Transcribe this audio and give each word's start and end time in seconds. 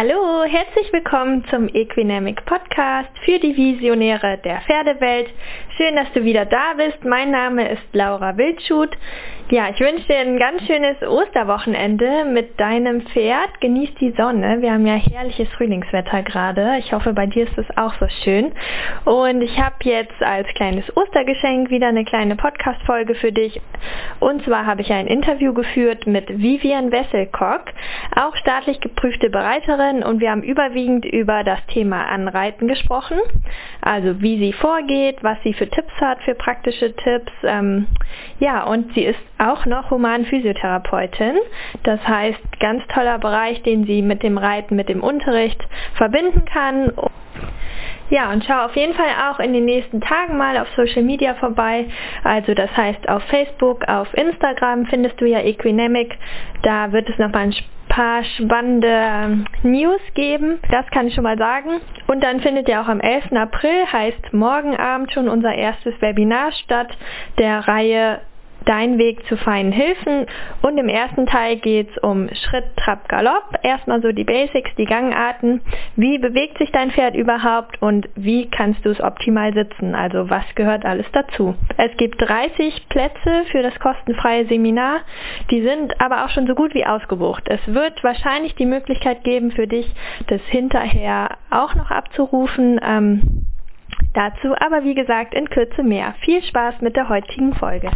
Hallo, 0.00 0.44
herzlich 0.44 0.92
willkommen 0.92 1.44
zum 1.50 1.66
Equinamic 1.74 2.44
Podcast 2.44 3.10
für 3.24 3.40
die 3.40 3.56
Visionäre 3.56 4.38
der 4.44 4.60
Pferdewelt. 4.60 5.28
Schön, 5.76 5.96
dass 5.96 6.06
du 6.12 6.22
wieder 6.22 6.44
da 6.44 6.74
bist. 6.76 7.04
Mein 7.04 7.32
Name 7.32 7.68
ist 7.68 7.82
Laura 7.90 8.36
Wildschut. 8.36 8.96
Ja, 9.50 9.70
ich 9.70 9.80
wünsche 9.80 10.06
dir 10.06 10.18
ein 10.18 10.38
ganz 10.38 10.60
schönes 10.66 11.00
Osterwochenende 11.00 12.26
mit 12.26 12.60
deinem 12.60 13.00
Pferd. 13.00 13.62
Genieß 13.62 13.94
die 13.94 14.10
Sonne. 14.10 14.60
Wir 14.60 14.74
haben 14.74 14.86
ja 14.86 14.96
herrliches 14.96 15.48
Frühlingswetter 15.56 16.22
gerade. 16.22 16.76
Ich 16.80 16.92
hoffe, 16.92 17.14
bei 17.14 17.24
dir 17.24 17.44
ist 17.44 17.56
es 17.56 17.64
auch 17.78 17.94
so 17.98 18.06
schön. 18.24 18.52
Und 19.06 19.40
ich 19.40 19.58
habe 19.58 19.76
jetzt 19.84 20.22
als 20.22 20.46
kleines 20.48 20.94
Ostergeschenk 20.94 21.70
wieder 21.70 21.86
eine 21.88 22.04
kleine 22.04 22.36
Podcast-Folge 22.36 23.14
für 23.14 23.32
dich. 23.32 23.58
Und 24.20 24.44
zwar 24.44 24.66
habe 24.66 24.82
ich 24.82 24.92
ein 24.92 25.06
Interview 25.06 25.54
geführt 25.54 26.06
mit 26.06 26.28
Vivian 26.28 26.92
Wesselkock, 26.92 27.72
auch 28.16 28.36
staatlich 28.36 28.80
geprüfte 28.80 29.30
Bereiterin. 29.30 30.02
Und 30.02 30.20
wir 30.20 30.30
haben 30.30 30.42
überwiegend 30.42 31.06
über 31.06 31.42
das 31.42 31.64
Thema 31.68 32.04
Anreiten 32.04 32.68
gesprochen. 32.68 33.18
Also 33.80 34.20
wie 34.20 34.38
sie 34.38 34.52
vorgeht, 34.52 35.24
was 35.24 35.38
sie 35.42 35.54
für 35.54 35.70
Tipps 35.70 35.94
hat, 36.02 36.20
für 36.24 36.34
praktische 36.34 36.94
Tipps. 36.94 37.32
Ähm, 37.44 37.86
ja, 38.40 38.64
und 38.64 38.92
sie 38.92 39.04
ist 39.04 39.18
auch 39.38 39.66
noch 39.66 39.90
Humanphysiotherapeutin. 39.90 41.36
Das 41.84 42.00
heißt, 42.06 42.60
ganz 42.60 42.86
toller 42.88 43.18
Bereich, 43.18 43.62
den 43.62 43.84
sie 43.84 44.02
mit 44.02 44.22
dem 44.22 44.38
Reiten, 44.38 44.76
mit 44.76 44.88
dem 44.88 45.02
Unterricht 45.02 45.60
verbinden 45.94 46.44
kann. 46.44 46.92
Ja, 48.10 48.30
und 48.32 48.44
schau 48.44 48.64
auf 48.64 48.74
jeden 48.74 48.94
Fall 48.94 49.10
auch 49.30 49.38
in 49.38 49.52
den 49.52 49.66
nächsten 49.66 50.00
Tagen 50.00 50.38
mal 50.38 50.56
auf 50.58 50.68
Social 50.76 51.02
Media 51.02 51.34
vorbei. 51.34 51.86
Also 52.24 52.54
das 52.54 52.74
heißt 52.74 53.08
auf 53.08 53.22
Facebook, 53.24 53.86
auf 53.86 54.12
Instagram 54.14 54.86
findest 54.86 55.20
du 55.20 55.26
ja 55.26 55.40
Equinemic. 55.40 56.16
Da 56.62 56.90
wird 56.92 57.08
es 57.10 57.18
nochmal 57.18 57.44
ein 57.44 57.54
paar 57.88 58.24
spannende 58.24 59.44
News 59.62 60.00
geben. 60.14 60.58
Das 60.70 60.86
kann 60.90 61.06
ich 61.08 61.14
schon 61.14 61.24
mal 61.24 61.38
sagen. 61.38 61.80
Und 62.06 62.22
dann 62.22 62.40
findet 62.40 62.68
ja 62.68 62.82
auch 62.82 62.88
am 62.88 63.00
11. 63.00 63.32
April, 63.32 63.86
heißt 63.92 64.32
morgen 64.32 64.76
Abend 64.76 65.12
schon 65.12 65.28
unser 65.28 65.54
erstes 65.54 66.00
Webinar 66.00 66.52
statt 66.52 66.88
der 67.38 67.66
Reihe 67.68 68.20
Dein 68.64 68.98
Weg 68.98 69.24
zu 69.26 69.36
feinen 69.36 69.72
Hilfen. 69.72 70.26
Und 70.62 70.78
im 70.78 70.88
ersten 70.88 71.26
Teil 71.26 71.56
geht 71.56 71.90
es 71.90 71.98
um 71.98 72.28
Schritt, 72.32 72.64
Trab, 72.76 73.08
Galopp. 73.08 73.58
Erstmal 73.62 74.02
so 74.02 74.12
die 74.12 74.24
Basics, 74.24 74.70
die 74.76 74.84
Gangarten. 74.84 75.60
Wie 75.96 76.18
bewegt 76.18 76.58
sich 76.58 76.70
dein 76.70 76.90
Pferd 76.90 77.14
überhaupt 77.14 77.80
und 77.80 78.08
wie 78.14 78.48
kannst 78.50 78.84
du 78.84 78.90
es 78.90 79.00
optimal 79.00 79.54
sitzen? 79.54 79.94
Also 79.94 80.30
was 80.30 80.44
gehört 80.54 80.84
alles 80.84 81.06
dazu? 81.12 81.54
Es 81.76 81.96
gibt 81.96 82.20
30 82.20 82.88
Plätze 82.88 83.44
für 83.50 83.62
das 83.62 83.78
kostenfreie 83.78 84.46
Seminar. 84.46 85.00
Die 85.50 85.62
sind 85.62 86.00
aber 86.00 86.24
auch 86.24 86.30
schon 86.30 86.46
so 86.46 86.54
gut 86.54 86.74
wie 86.74 86.84
ausgebucht. 86.84 87.44
Es 87.46 87.60
wird 87.66 88.02
wahrscheinlich 88.04 88.54
die 88.54 88.66
Möglichkeit 88.66 89.24
geben 89.24 89.50
für 89.52 89.66
dich, 89.66 89.90
das 90.26 90.40
hinterher 90.48 91.36
auch 91.50 91.74
noch 91.74 91.90
abzurufen. 91.90 92.80
Ähm, 92.82 93.46
Dazu 94.14 94.54
aber 94.58 94.84
wie 94.84 94.94
gesagt 94.94 95.34
in 95.34 95.48
Kürze 95.48 95.82
mehr. 95.82 96.14
Viel 96.24 96.42
Spaß 96.42 96.80
mit 96.80 96.96
der 96.96 97.08
heutigen 97.08 97.54
Folge. 97.54 97.90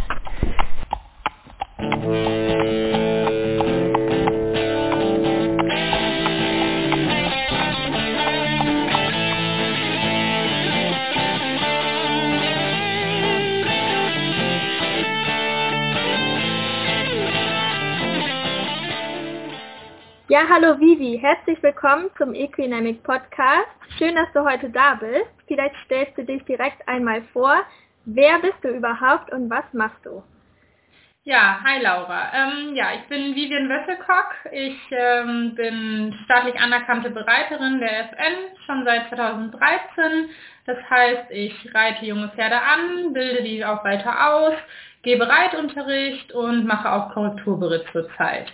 Ja, 20.33 20.49
hallo 20.49 20.79
Vivi, 20.79 21.19
herzlich 21.21 21.61
willkommen 21.61 22.09
zum 22.17 22.33
Equinamic 22.33 23.03
Podcast. 23.03 23.67
Schön, 23.99 24.15
dass 24.15 24.31
du 24.33 24.43
heute 24.43 24.67
da 24.71 24.95
bist. 24.95 25.29
Vielleicht 25.47 25.75
stellst 25.85 26.17
du 26.17 26.23
dich 26.23 26.43
direkt 26.45 26.87
einmal 26.87 27.21
vor. 27.33 27.63
Wer 28.05 28.39
bist 28.39 28.57
du 28.63 28.69
überhaupt 28.69 29.31
und 29.31 29.49
was 29.49 29.65
machst 29.73 30.05
du? 30.05 30.23
Ja, 31.25 31.61
hi 31.63 31.81
Laura. 31.81 32.33
Ähm, 32.33 32.75
ja, 32.75 32.87
ich 32.95 33.07
bin 33.07 33.33
Vivian 33.33 33.69
Wesselkock. 33.69 34.35
Ich 34.51 34.77
ähm, 34.91 35.55
bin 35.55 36.13
staatlich 36.25 36.59
anerkannte 36.59 37.11
Bereiterin 37.11 37.79
der 37.79 38.09
FN 38.09 38.57
schon 38.65 38.83
seit 38.83 39.07
2013. 39.07 40.29
Das 40.65 40.77
heißt, 40.89 41.31
ich 41.31 41.73
reite 41.73 42.05
junge 42.05 42.27
Pferde 42.35 42.61
an, 42.61 43.13
bilde 43.13 43.41
die 43.41 43.63
auch 43.63 43.85
weiter 43.85 44.33
aus, 44.33 44.55
gebe 45.03 45.25
Reitunterricht 45.25 46.33
und 46.33 46.65
mache 46.65 46.91
auch 46.91 47.13
Korrekturberitt 47.13 47.85
zurzeit. 47.93 48.51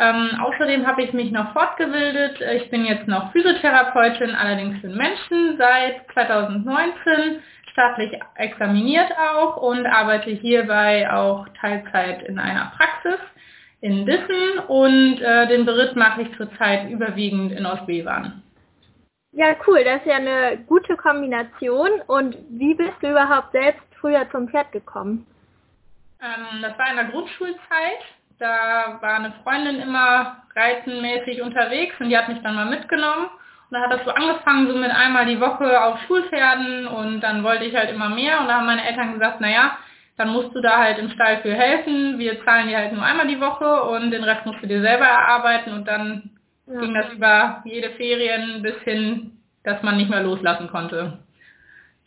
Ähm, 0.00 0.40
außerdem 0.40 0.86
habe 0.86 1.02
ich 1.02 1.12
mich 1.12 1.30
noch 1.30 1.52
fortgebildet. 1.52 2.40
Ich 2.56 2.70
bin 2.70 2.86
jetzt 2.86 3.06
noch 3.06 3.32
Physiotherapeutin, 3.32 4.34
allerdings 4.34 4.80
für 4.80 4.88
Menschen 4.88 5.58
seit 5.58 6.10
2019, 6.14 7.42
staatlich 7.70 8.18
examiniert 8.36 9.12
auch 9.18 9.58
und 9.58 9.84
arbeite 9.86 10.30
hierbei 10.30 11.12
auch 11.12 11.46
Teilzeit 11.60 12.22
in 12.22 12.38
einer 12.38 12.72
Praxis 12.78 13.20
in 13.82 14.06
Dissen 14.06 14.58
und 14.68 15.20
äh, 15.20 15.46
den 15.48 15.66
Beritt 15.66 15.96
mache 15.96 16.22
ich 16.22 16.36
zurzeit 16.36 16.90
überwiegend 16.90 17.52
in 17.52 17.66
Ostbevern. 17.66 18.42
Ja, 19.32 19.54
cool, 19.66 19.84
das 19.84 20.00
ist 20.00 20.06
ja 20.06 20.16
eine 20.16 20.64
gute 20.66 20.96
Kombination. 20.96 21.90
Und 22.06 22.36
wie 22.48 22.74
bist 22.74 22.94
du 23.02 23.10
überhaupt 23.10 23.52
selbst 23.52 23.82
früher 24.00 24.26
zum 24.30 24.48
Pferd 24.48 24.72
gekommen? 24.72 25.26
Ähm, 26.20 26.62
das 26.62 26.78
war 26.78 26.90
in 26.90 26.96
der 26.96 27.04
Grundschulzeit. 27.06 28.00
Da 28.40 28.98
war 29.00 29.16
eine 29.16 29.32
Freundin 29.44 29.80
immer 29.80 30.42
reitenmäßig 30.56 31.42
unterwegs 31.42 31.94
und 32.00 32.08
die 32.08 32.16
hat 32.16 32.28
mich 32.28 32.42
dann 32.42 32.56
mal 32.56 32.66
mitgenommen. 32.66 33.26
Und 33.26 33.74
dann 33.74 33.82
hat 33.82 33.92
das 33.92 34.04
so 34.04 34.10
angefangen, 34.10 34.66
so 34.66 34.76
mit 34.76 34.90
einmal 34.90 35.26
die 35.26 35.40
Woche 35.40 35.80
auf 35.80 36.00
Schulpferden 36.06 36.88
und 36.88 37.20
dann 37.20 37.44
wollte 37.44 37.64
ich 37.64 37.76
halt 37.76 37.90
immer 37.90 38.08
mehr 38.08 38.40
und 38.40 38.48
da 38.48 38.54
haben 38.54 38.66
meine 38.66 38.84
Eltern 38.84 39.12
gesagt, 39.12 39.40
naja, 39.40 39.78
dann 40.16 40.30
musst 40.30 40.54
du 40.54 40.60
da 40.60 40.78
halt 40.78 40.98
im 40.98 41.10
Stall 41.10 41.38
für 41.42 41.54
helfen. 41.54 42.18
Wir 42.18 42.44
zahlen 42.44 42.68
dir 42.68 42.78
halt 42.78 42.92
nur 42.92 43.04
einmal 43.04 43.28
die 43.28 43.40
Woche 43.40 43.82
und 43.84 44.10
den 44.10 44.24
Rest 44.24 44.44
musst 44.44 44.62
du 44.62 44.66
dir 44.66 44.80
selber 44.80 45.04
erarbeiten 45.04 45.72
und 45.72 45.86
dann 45.86 46.30
ja. 46.66 46.80
ging 46.80 46.94
das 46.94 47.12
über 47.12 47.62
jede 47.64 47.90
Ferien 47.90 48.62
bis 48.62 48.76
hin, 48.84 49.38
dass 49.64 49.82
man 49.82 49.96
nicht 49.98 50.10
mehr 50.10 50.22
loslassen 50.22 50.68
konnte. 50.68 51.18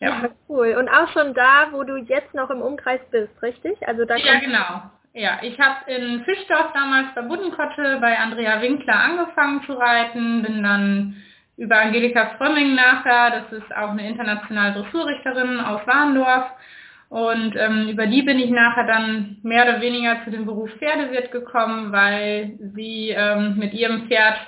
Ja. 0.00 0.08
ja. 0.08 0.28
cool. 0.48 0.76
Und 0.78 0.88
auch 0.88 1.08
schon 1.12 1.32
da, 1.32 1.68
wo 1.70 1.84
du 1.84 1.96
jetzt 1.96 2.34
noch 2.34 2.50
im 2.50 2.60
Umkreis 2.60 3.00
bist, 3.10 3.40
richtig? 3.42 3.86
Also 3.86 4.04
da 4.04 4.16
ja, 4.16 4.38
genau. 4.38 4.90
Ja, 5.16 5.38
ich 5.42 5.56
habe 5.60 5.88
in 5.92 6.24
Fischdorf 6.24 6.72
damals 6.74 7.14
bei 7.14 7.22
Buddenkotte 7.22 7.98
bei 8.00 8.18
Andrea 8.18 8.60
Winkler 8.60 8.98
angefangen 8.98 9.62
zu 9.64 9.74
reiten, 9.74 10.42
bin 10.42 10.60
dann 10.64 11.22
über 11.56 11.78
Angelika 11.78 12.34
Frömming 12.36 12.74
nachher, 12.74 13.30
das 13.30 13.52
ist 13.52 13.76
auch 13.76 13.90
eine 13.90 14.08
internationale 14.08 14.74
Dressurrichterin 14.74 15.60
aus 15.60 15.86
Warndorf. 15.86 16.50
Und 17.10 17.54
ähm, 17.54 17.88
über 17.90 18.08
die 18.08 18.22
bin 18.22 18.40
ich 18.40 18.50
nachher 18.50 18.88
dann 18.88 19.36
mehr 19.44 19.62
oder 19.62 19.80
weniger 19.80 20.24
zu 20.24 20.32
dem 20.32 20.46
Beruf 20.46 20.70
Pferdewirt 20.78 21.30
gekommen, 21.30 21.92
weil 21.92 22.58
sie 22.74 23.10
ähm, 23.10 23.56
mit 23.56 23.72
ihrem 23.72 24.08
Pferd 24.08 24.38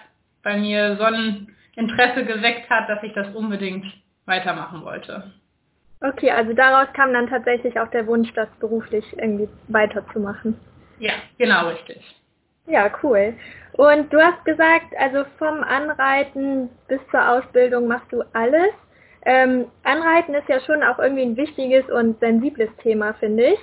bei 0.43 0.57
mir 0.57 0.97
so 0.97 1.05
ein 1.05 1.55
Interesse 1.77 2.25
geweckt 2.25 2.69
hat, 2.71 2.89
dass 2.89 3.05
ich 3.05 3.13
das 3.13 3.33
unbedingt 3.37 3.87
weitermachen 4.25 4.83
wollte. 4.83 5.33
Okay, 6.01 6.31
also 6.31 6.53
daraus 6.53 6.93
kam 6.93 7.13
dann 7.13 7.29
tatsächlich 7.29 7.79
auch 7.81 7.89
der 7.89 8.07
Wunsch, 8.07 8.33
das 8.35 8.49
beruflich 8.61 9.05
irgendwie 9.19 9.49
weiterzumachen. 9.69 10.59
Ja, 10.99 11.15
genau 11.39 11.69
richtig. 11.69 12.03
Ja, 12.67 12.91
cool. 13.03 13.35
Und 13.73 14.13
du 14.13 14.21
hast 14.21 14.45
gesagt, 14.45 14.95
also 14.99 15.25
vom 15.39 15.63
Anreiten 15.63 16.69
bis 16.89 17.01
zur 17.11 17.29
Ausbildung 17.29 17.87
machst 17.87 18.11
du 18.13 18.23
alles. 18.33 18.73
Ähm, 19.25 19.67
Anreiten 19.85 20.35
ist 20.35 20.49
ja 20.49 20.61
schon 20.61 20.83
auch 20.83 20.99
irgendwie 20.99 21.23
ein 21.23 21.37
wichtiges 21.37 21.85
und 21.91 22.19
sensibles 22.21 22.71
Thema, 22.83 23.15
finde 23.15 23.55
ich. 23.55 23.59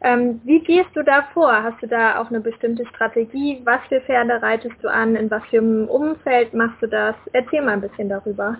Ähm, 0.00 0.40
wie 0.44 0.60
gehst 0.60 0.90
du 0.94 1.02
da 1.02 1.28
vor? 1.32 1.62
Hast 1.62 1.80
du 1.82 1.86
da 1.86 2.20
auch 2.20 2.28
eine 2.28 2.40
bestimmte 2.40 2.84
Strategie? 2.86 3.60
Was 3.64 3.80
für 3.88 4.00
Pferde 4.00 4.42
reitest 4.42 4.74
du 4.82 4.88
an? 4.88 5.14
In 5.14 5.30
was 5.30 5.44
für 5.44 5.58
einem 5.58 5.86
Umfeld 5.88 6.54
machst 6.54 6.82
du 6.82 6.88
das? 6.88 7.14
Erzähl 7.32 7.62
mal 7.62 7.74
ein 7.74 7.80
bisschen 7.80 8.08
darüber. 8.08 8.58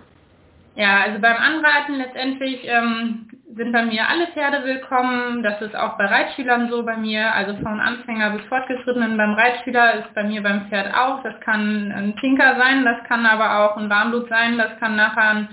Ja, 0.74 1.02
also 1.02 1.20
beim 1.20 1.36
Anreiten 1.36 1.96
letztendlich 1.96 2.60
ähm, 2.64 3.28
sind 3.54 3.72
bei 3.72 3.84
mir 3.84 4.08
alle 4.08 4.28
Pferde 4.28 4.64
willkommen. 4.64 5.42
Das 5.42 5.60
ist 5.60 5.76
auch 5.76 5.98
bei 5.98 6.06
Reitschülern 6.06 6.70
so 6.70 6.82
bei 6.82 6.96
mir, 6.96 7.34
also 7.34 7.54
von 7.56 7.78
Anfänger 7.78 8.30
bis 8.30 8.46
Fortgeschrittenen. 8.46 9.18
Beim 9.18 9.34
Reitschüler 9.34 9.94
ist 10.00 10.14
bei 10.14 10.24
mir 10.24 10.42
beim 10.42 10.68
Pferd 10.68 10.94
auch. 10.94 11.22
Das 11.22 11.38
kann 11.40 11.92
ein 11.92 12.16
Tinker 12.16 12.56
sein, 12.58 12.84
das 12.84 13.04
kann 13.06 13.26
aber 13.26 13.58
auch 13.58 13.76
ein 13.76 13.90
Warmblut 13.90 14.28
sein, 14.30 14.56
das 14.56 14.78
kann 14.78 14.96
nachher 14.96 15.30
ein 15.30 15.48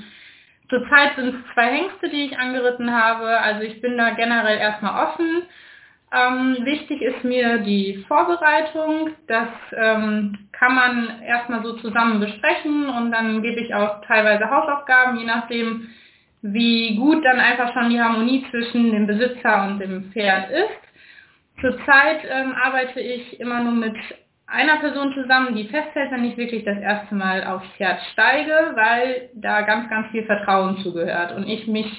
Zurzeit 0.69 1.15
sind 1.15 1.33
es 1.33 1.53
zwei 1.53 1.65
Hengste, 1.65 2.09
die 2.09 2.25
ich 2.25 2.37
angeritten 2.37 2.93
habe. 2.93 3.39
Also 3.39 3.63
ich 3.63 3.81
bin 3.81 3.97
da 3.97 4.11
generell 4.11 4.59
erstmal 4.59 5.07
offen. 5.07 5.43
Ähm, 6.11 6.57
wichtig 6.61 7.01
ist 7.01 7.23
mir 7.23 7.59
die 7.59 8.03
Vorbereitung. 8.07 9.11
Das 9.27 9.49
ähm, 9.73 10.49
kann 10.51 10.73
man 10.73 11.21
erstmal 11.21 11.63
so 11.63 11.73
zusammen 11.73 12.19
besprechen 12.19 12.89
und 12.89 13.11
dann 13.11 13.41
gebe 13.43 13.61
ich 13.61 13.73
auch 13.75 14.01
teilweise 14.05 14.49
Hausaufgaben, 14.49 15.19
je 15.19 15.25
nachdem, 15.25 15.89
wie 16.41 16.95
gut 16.95 17.23
dann 17.23 17.39
einfach 17.39 17.73
schon 17.73 17.89
die 17.89 18.01
Harmonie 18.01 18.45
zwischen 18.49 18.91
dem 18.91 19.05
Besitzer 19.05 19.67
und 19.67 19.79
dem 19.79 20.11
Pferd 20.11 20.49
ist. 20.49 20.79
Zurzeit 21.61 22.21
ähm, 22.27 22.53
arbeite 22.53 23.01
ich 23.01 23.39
immer 23.39 23.61
nur 23.61 23.73
mit 23.73 23.95
einer 24.47 24.77
Person 24.77 25.13
zusammen, 25.13 25.55
die 25.55 25.67
festhält, 25.67 26.11
wenn 26.11 26.25
ich 26.25 26.37
wirklich 26.37 26.63
das 26.63 26.79
erste 26.79 27.13
Mal 27.13 27.43
aufs 27.43 27.67
Pferd 27.77 28.01
steige, 28.13 28.71
weil 28.73 29.29
da 29.33 29.61
ganz, 29.61 29.89
ganz 29.89 30.09
viel 30.09 30.25
Vertrauen 30.25 30.77
zugehört 30.79 31.35
und 31.35 31.47
ich 31.47 31.67
mich 31.67 31.91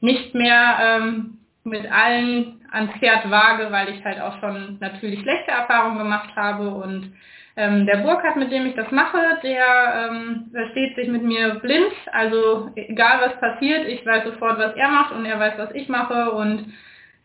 nicht 0.00 0.34
mehr 0.34 0.78
ähm, 0.80 1.37
mit 1.68 1.90
allen 1.90 2.60
ans 2.70 2.92
Pferd 2.98 3.30
wage, 3.30 3.70
weil 3.70 3.90
ich 3.90 4.04
halt 4.04 4.20
auch 4.20 4.38
schon 4.40 4.78
natürlich 4.80 5.20
schlechte 5.20 5.50
Erfahrungen 5.50 5.98
gemacht 5.98 6.30
habe 6.36 6.68
und 6.68 7.12
ähm, 7.56 7.86
der 7.86 7.96
Burkhardt, 7.98 8.36
mit 8.36 8.52
dem 8.52 8.66
ich 8.66 8.74
das 8.76 8.90
mache, 8.92 9.18
der 9.42 10.10
ähm, 10.10 10.48
versteht 10.52 10.94
sich 10.94 11.08
mit 11.08 11.24
mir 11.24 11.56
blind. 11.56 11.92
Also 12.12 12.70
egal 12.76 13.20
was 13.20 13.40
passiert, 13.40 13.88
ich 13.88 14.06
weiß 14.06 14.24
sofort, 14.24 14.58
was 14.58 14.76
er 14.76 14.88
macht 14.88 15.12
und 15.12 15.24
er 15.24 15.40
weiß, 15.40 15.54
was 15.58 15.74
ich 15.74 15.88
mache 15.88 16.30
und 16.30 16.72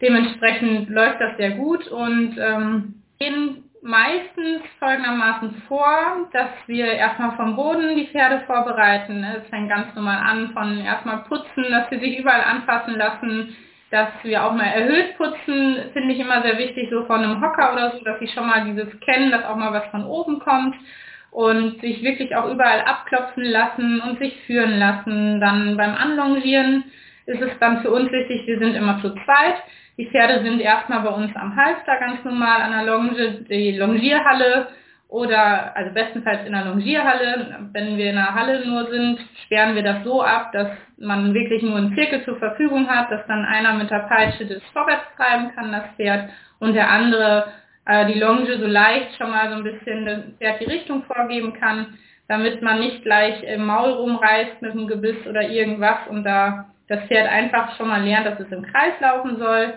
dementsprechend 0.01 0.89
läuft 0.89 1.21
das 1.21 1.37
sehr 1.37 1.51
gut 1.51 1.87
und 1.87 2.35
ähm, 2.39 2.95
gehen 3.19 3.63
meistens 3.83 4.63
folgendermaßen 4.79 5.63
vor, 5.67 6.27
dass 6.31 6.49
wir 6.65 6.85
erstmal 6.85 7.35
vom 7.35 7.55
Boden 7.55 7.95
die 7.95 8.07
Pferde 8.07 8.43
vorbereiten. 8.47 9.23
Es 9.23 9.47
fängt 9.49 9.69
ganz 9.69 9.93
normal 9.93 10.17
an 10.17 10.51
von 10.53 10.79
erstmal 10.79 11.19
putzen, 11.25 11.65
dass 11.69 11.89
sie 11.89 11.99
sich 11.99 12.17
überall 12.17 12.43
anfassen 12.43 12.95
lassen, 12.95 13.55
dass 13.93 14.09
wir 14.23 14.43
auch 14.43 14.53
mal 14.53 14.65
erhöht 14.65 15.15
putzen, 15.17 15.77
finde 15.93 16.13
ich 16.15 16.19
immer 16.19 16.41
sehr 16.41 16.57
wichtig, 16.57 16.89
so 16.89 17.05
von 17.05 17.23
einem 17.23 17.39
Hocker 17.39 17.73
oder 17.73 17.91
so, 17.91 18.03
dass 18.03 18.19
sie 18.19 18.27
schon 18.27 18.47
mal 18.47 18.65
dieses 18.65 18.99
kennen, 19.01 19.29
dass 19.29 19.45
auch 19.45 19.55
mal 19.55 19.71
was 19.71 19.85
von 19.91 20.03
oben 20.03 20.39
kommt 20.39 20.75
und 21.29 21.79
sich 21.79 22.01
wirklich 22.01 22.35
auch 22.35 22.49
überall 22.49 22.81
abklopfen 22.81 23.43
lassen 23.43 24.01
und 24.01 24.17
sich 24.17 24.35
führen 24.47 24.79
lassen. 24.79 25.39
Dann 25.39 25.77
beim 25.77 25.93
Anlongieren 25.93 26.85
ist 27.27 27.39
es 27.39 27.51
dann 27.59 27.83
für 27.83 27.91
uns 27.91 28.11
wichtig, 28.11 28.47
wir 28.47 28.57
sind 28.57 28.73
immer 28.73 28.99
zu 28.99 29.11
zweit. 29.11 29.61
Die 29.99 30.07
Pferde 30.07 30.41
sind 30.41 30.59
erstmal 30.59 31.01
bei 31.01 31.11
uns 31.11 31.35
am 31.35 31.55
Halfter 31.55 31.99
ganz 31.99 32.23
normal 32.23 32.63
an 32.63 32.71
der 32.71 32.91
Longe, 32.91 33.45
die 33.47 33.77
Longierhalle 33.77 34.69
oder 35.13 35.77
also 35.77 35.93
bestenfalls 35.93 36.43
in 36.43 36.53
der 36.53 36.65
Longierhalle. 36.65 37.69
Wenn 37.71 37.97
wir 37.97 38.09
in 38.09 38.15
der 38.15 38.33
Halle 38.33 38.65
nur 38.65 38.89
sind, 38.89 39.19
sperren 39.45 39.75
wir 39.75 39.83
das 39.83 40.03
so 40.03 40.23
ab, 40.23 40.51
dass 40.53 40.69
man 40.97 41.35
wirklich 41.35 41.61
nur 41.61 41.77
einen 41.77 41.93
Zirkel 41.93 42.25
zur 42.25 42.39
Verfügung 42.39 42.89
hat, 42.89 43.11
dass 43.11 43.25
dann 43.27 43.45
einer 43.45 43.73
mit 43.73 43.91
der 43.91 44.07
Peitsche 44.09 44.47
das 44.47 44.63
vorwärts 44.73 45.05
treiben 45.15 45.51
kann, 45.53 45.71
das 45.71 45.83
Pferd, 45.95 46.31
und 46.57 46.73
der 46.73 46.89
andere 46.89 47.45
äh, 47.85 48.07
die 48.11 48.19
Longe 48.19 48.57
so 48.57 48.65
leicht 48.65 49.15
schon 49.15 49.29
mal 49.29 49.49
so 49.49 49.57
ein 49.57 49.63
bisschen 49.63 50.05
das 50.05 50.19
Pferd 50.39 50.61
die 50.61 50.71
Richtung 50.71 51.03
vorgeben 51.03 51.53
kann, 51.53 51.95
damit 52.27 52.63
man 52.63 52.79
nicht 52.79 53.03
gleich 53.03 53.43
im 53.43 53.67
Maul 53.67 53.91
rumreißt 53.91 54.63
mit 54.63 54.73
dem 54.73 54.87
Gebiss 54.87 55.27
oder 55.29 55.43
irgendwas 55.47 56.07
und 56.09 56.23
da 56.23 56.65
das 56.87 57.01
Pferd 57.05 57.29
einfach 57.29 57.77
schon 57.77 57.87
mal 57.87 58.03
lernt, 58.03 58.25
dass 58.25 58.39
es 58.39 58.51
im 58.51 58.63
Kreis 58.63 58.93
laufen 58.99 59.37
soll. 59.37 59.75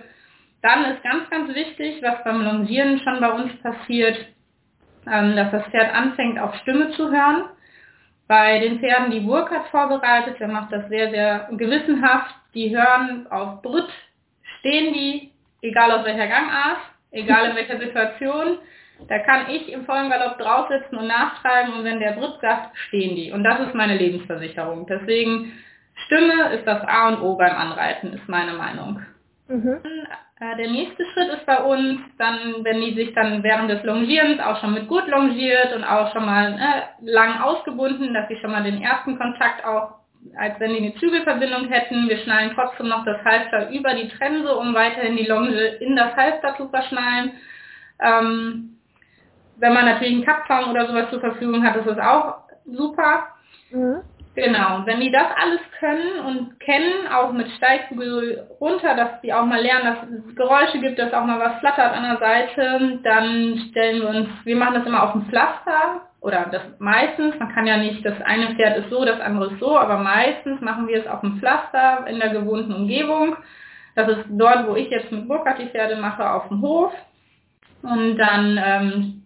Dann 0.62 0.86
ist 0.86 1.02
ganz, 1.02 1.28
ganz 1.28 1.54
wichtig, 1.54 2.02
was 2.02 2.24
beim 2.24 2.40
Longieren 2.40 3.00
schon 3.00 3.20
bei 3.20 3.30
uns 3.30 3.52
passiert, 3.60 4.16
dass 5.06 5.50
das 5.52 5.64
Pferd 5.68 5.94
anfängt, 5.94 6.38
auf 6.38 6.54
Stimme 6.56 6.90
zu 6.92 7.10
hören. 7.10 7.44
Bei 8.28 8.58
den 8.58 8.80
Pferden, 8.80 9.12
die 9.12 9.20
Burkhardt 9.20 9.68
vorbereitet, 9.68 10.40
der 10.40 10.48
macht 10.48 10.72
das 10.72 10.88
sehr, 10.88 11.10
sehr 11.10 11.48
gewissenhaft. 11.52 12.34
Die 12.54 12.76
hören 12.76 13.26
auf 13.30 13.62
Brütt, 13.62 13.88
stehen 14.58 14.92
die, 14.92 15.30
egal 15.62 15.92
aus 15.92 16.04
welcher 16.04 16.26
Gangart, 16.26 16.78
egal 17.12 17.50
in 17.50 17.56
welcher 17.56 17.78
Situation. 17.78 18.58
Da 19.08 19.18
kann 19.20 19.50
ich 19.50 19.70
im 19.70 19.84
vollen 19.84 20.10
Galopp 20.10 20.38
drauf 20.38 20.68
sitzen 20.68 20.96
und 20.96 21.06
nachtragen 21.06 21.74
und 21.74 21.84
wenn 21.84 22.00
der 22.00 22.12
Brütt 22.12 22.40
sagt, 22.40 22.76
stehen 22.88 23.14
die. 23.14 23.30
Und 23.30 23.44
das 23.44 23.60
ist 23.60 23.74
meine 23.74 23.96
Lebensversicherung. 23.96 24.86
Deswegen 24.86 25.52
Stimme 26.06 26.54
ist 26.54 26.66
das 26.66 26.82
A 26.86 27.08
und 27.08 27.20
O 27.20 27.36
beim 27.36 27.54
Anreiten, 27.54 28.12
ist 28.12 28.28
meine 28.28 28.54
Meinung. 28.54 29.02
Mhm. 29.48 29.78
Äh, 30.38 30.56
der 30.56 30.70
nächste 30.70 31.04
Schritt 31.06 31.32
ist 31.32 31.46
bei 31.46 31.62
uns 31.62 32.00
dann, 32.18 32.62
wenn 32.62 32.80
die 32.82 32.94
sich 32.94 33.14
dann 33.14 33.42
während 33.42 33.70
des 33.70 33.82
Longierens 33.84 34.40
auch 34.40 34.60
schon 34.60 34.74
mit 34.74 34.86
gut 34.86 35.06
longiert 35.08 35.74
und 35.74 35.84
auch 35.84 36.12
schon 36.12 36.26
mal 36.26 36.52
äh, 36.52 37.10
lang 37.10 37.40
ausgebunden, 37.40 38.12
dass 38.12 38.28
sie 38.28 38.36
schon 38.36 38.52
mal 38.52 38.62
den 38.62 38.82
ersten 38.82 39.16
Kontakt 39.16 39.64
auch, 39.64 39.94
als 40.36 40.60
wenn 40.60 40.72
die 40.72 40.78
eine 40.78 40.94
Zügelverbindung 40.96 41.68
hätten. 41.68 42.08
Wir 42.08 42.18
schnallen 42.18 42.52
trotzdem 42.54 42.88
noch 42.88 43.04
das 43.06 43.24
Halfter 43.24 43.70
über 43.70 43.94
die 43.94 44.08
Trense, 44.08 44.54
um 44.54 44.74
weiterhin 44.74 45.16
die 45.16 45.26
Longe 45.26 45.58
in 45.80 45.96
das 45.96 46.14
Halfter 46.14 46.54
zu 46.56 46.68
verschnallen. 46.68 47.32
Ähm, 47.98 48.76
wenn 49.58 49.72
man 49.72 49.86
natürlich 49.86 50.16
einen 50.16 50.26
Kappzaum 50.26 50.70
oder 50.70 50.86
sowas 50.86 51.08
zur 51.08 51.20
Verfügung 51.20 51.64
hat, 51.64 51.76
ist 51.76 51.86
das 51.86 51.98
auch 51.98 52.40
super. 52.66 53.28
Mhm. 53.70 54.02
Genau, 54.36 54.82
wenn 54.84 55.00
die 55.00 55.10
das 55.10 55.28
alles 55.42 55.60
können 55.80 56.20
und 56.26 56.60
kennen, 56.60 57.08
auch 57.10 57.32
mit 57.32 57.50
Steigbügel 57.52 58.46
runter, 58.60 58.94
dass 58.94 59.22
die 59.22 59.32
auch 59.32 59.46
mal 59.46 59.62
lernen, 59.62 59.86
dass 59.86 60.28
es 60.28 60.36
Geräusche 60.36 60.78
gibt, 60.78 60.98
dass 60.98 61.14
auch 61.14 61.24
mal 61.24 61.40
was 61.40 61.58
flattert 61.60 61.96
an 61.96 62.02
der 62.02 62.18
Seite, 62.18 62.98
dann 63.02 63.58
stellen 63.70 64.02
wir 64.02 64.08
uns, 64.10 64.28
wir 64.44 64.56
machen 64.56 64.74
das 64.74 64.86
immer 64.86 65.04
auf 65.04 65.12
dem 65.12 65.24
Pflaster 65.30 66.02
oder 66.20 66.48
das 66.52 66.60
meistens, 66.78 67.38
man 67.38 67.48
kann 67.54 67.66
ja 67.66 67.78
nicht, 67.78 68.04
das 68.04 68.20
eine 68.26 68.54
Pferd 68.56 68.76
ist 68.76 68.90
so, 68.90 69.06
das 69.06 69.20
andere 69.22 69.54
ist 69.54 69.58
so, 69.58 69.78
aber 69.78 69.96
meistens 69.96 70.60
machen 70.60 70.86
wir 70.86 71.00
es 71.00 71.06
auf 71.06 71.22
dem 71.22 71.38
Pflaster 71.38 72.06
in 72.06 72.18
der 72.18 72.28
gewohnten 72.28 72.74
Umgebung. 72.74 73.36
Das 73.94 74.06
ist 74.06 74.26
dort, 74.28 74.68
wo 74.68 74.76
ich 74.76 74.90
jetzt 74.90 75.10
mit 75.10 75.26
Burkhardt 75.26 75.60
die 75.60 75.70
Pferde 75.70 75.96
mache, 75.96 76.30
auf 76.30 76.48
dem 76.48 76.60
Hof. 76.60 76.92
Und 77.80 78.18
dann 78.18 78.60
ähm, 78.62 79.22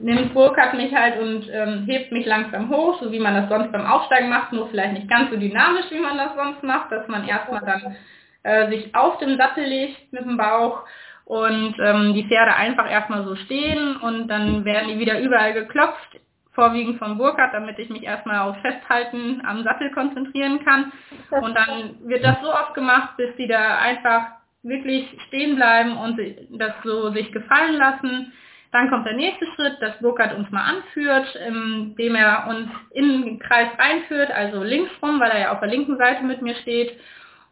nimmt 0.00 0.34
Burkhardt 0.34 0.74
mich 0.74 0.94
halt 0.94 1.20
und 1.20 1.48
ähm, 1.50 1.84
hebt 1.86 2.12
mich 2.12 2.26
langsam 2.26 2.70
hoch, 2.70 3.00
so 3.00 3.12
wie 3.12 3.20
man 3.20 3.34
das 3.34 3.48
sonst 3.48 3.72
beim 3.72 3.86
Aufsteigen 3.86 4.28
macht, 4.28 4.52
nur 4.52 4.68
vielleicht 4.68 4.94
nicht 4.94 5.08
ganz 5.08 5.30
so 5.30 5.36
dynamisch, 5.36 5.90
wie 5.90 6.00
man 6.00 6.16
das 6.16 6.34
sonst 6.34 6.62
macht, 6.62 6.90
dass 6.90 7.06
man 7.08 7.26
erstmal 7.26 7.62
dann 7.64 7.96
äh, 8.42 8.68
sich 8.70 8.94
auf 8.94 9.18
den 9.18 9.36
Sattel 9.36 9.64
legt 9.64 10.12
mit 10.12 10.24
dem 10.24 10.36
Bauch 10.36 10.84
und 11.24 11.74
ähm, 11.78 12.14
die 12.14 12.26
Pferde 12.26 12.54
einfach 12.54 12.90
erstmal 12.90 13.24
so 13.24 13.36
stehen 13.36 13.96
und 13.96 14.28
dann 14.28 14.64
werden 14.64 14.88
die 14.88 14.98
wieder 14.98 15.20
überall 15.20 15.52
geklopft, 15.52 16.20
vorwiegend 16.52 16.98
von 16.98 17.16
Burkhardt, 17.16 17.54
damit 17.54 17.78
ich 17.78 17.88
mich 17.88 18.02
erstmal 18.02 18.40
auf 18.40 18.56
Festhalten 18.60 19.42
am 19.46 19.62
Sattel 19.62 19.90
konzentrieren 19.92 20.62
kann. 20.64 20.92
Und 21.30 21.54
dann 21.54 21.96
wird 22.04 22.24
das 22.24 22.40
so 22.42 22.52
oft 22.52 22.74
gemacht, 22.74 23.16
bis 23.16 23.34
die 23.36 23.46
da 23.46 23.78
einfach 23.78 24.26
wirklich 24.62 25.08
stehen 25.28 25.56
bleiben 25.56 25.96
und 25.96 26.20
das 26.50 26.72
so 26.84 27.10
sich 27.10 27.32
gefallen 27.32 27.76
lassen 27.76 28.32
dann 28.72 28.88
kommt 28.88 29.06
der 29.06 29.14
nächste 29.14 29.46
Schritt, 29.54 29.80
dass 29.80 29.98
Burkhardt 29.98 30.34
uns 30.34 30.50
mal 30.50 30.64
anführt, 30.64 31.36
indem 31.46 32.14
er 32.14 32.46
uns 32.48 32.70
in 32.90 33.22
den 33.22 33.38
Kreis 33.38 33.68
reinführt, 33.78 34.30
also 34.30 34.62
links 34.62 34.90
rum, 35.02 35.20
weil 35.20 35.30
er 35.30 35.40
ja 35.40 35.52
auf 35.52 35.60
der 35.60 35.68
linken 35.68 35.98
Seite 35.98 36.24
mit 36.24 36.40
mir 36.40 36.54
steht. 36.56 36.98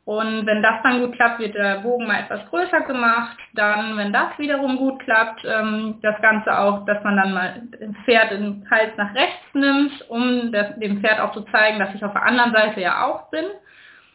Und 0.06 0.46
wenn 0.46 0.62
das 0.62 0.82
dann 0.82 1.00
gut 1.00 1.14
klappt, 1.14 1.38
wird 1.38 1.54
der 1.54 1.80
Bogen 1.80 2.06
mal 2.06 2.20
etwas 2.20 2.40
größer 2.48 2.80
gemacht. 2.80 3.36
Dann, 3.52 3.98
wenn 3.98 4.12
das 4.12 4.36
wiederum 4.38 4.78
gut 4.78 4.98
klappt, 5.00 5.44
ähm, 5.44 5.98
das 6.02 6.20
Ganze 6.22 6.58
auch, 6.58 6.86
dass 6.86 7.04
man 7.04 7.16
dann 7.16 7.34
mal 7.34 7.62
das 7.70 7.94
Pferd 8.04 8.30
den 8.30 8.66
Hals 8.70 8.96
nach 8.96 9.14
rechts 9.14 9.44
nimmt, 9.52 9.92
um 10.08 10.50
dem 10.50 11.00
Pferd 11.00 11.20
auch 11.20 11.32
zu 11.32 11.42
zeigen, 11.52 11.78
dass 11.78 11.94
ich 11.94 12.02
auf 12.02 12.14
der 12.14 12.24
anderen 12.24 12.52
Seite 12.52 12.80
ja 12.80 13.04
auch 13.04 13.30
bin. 13.30 13.44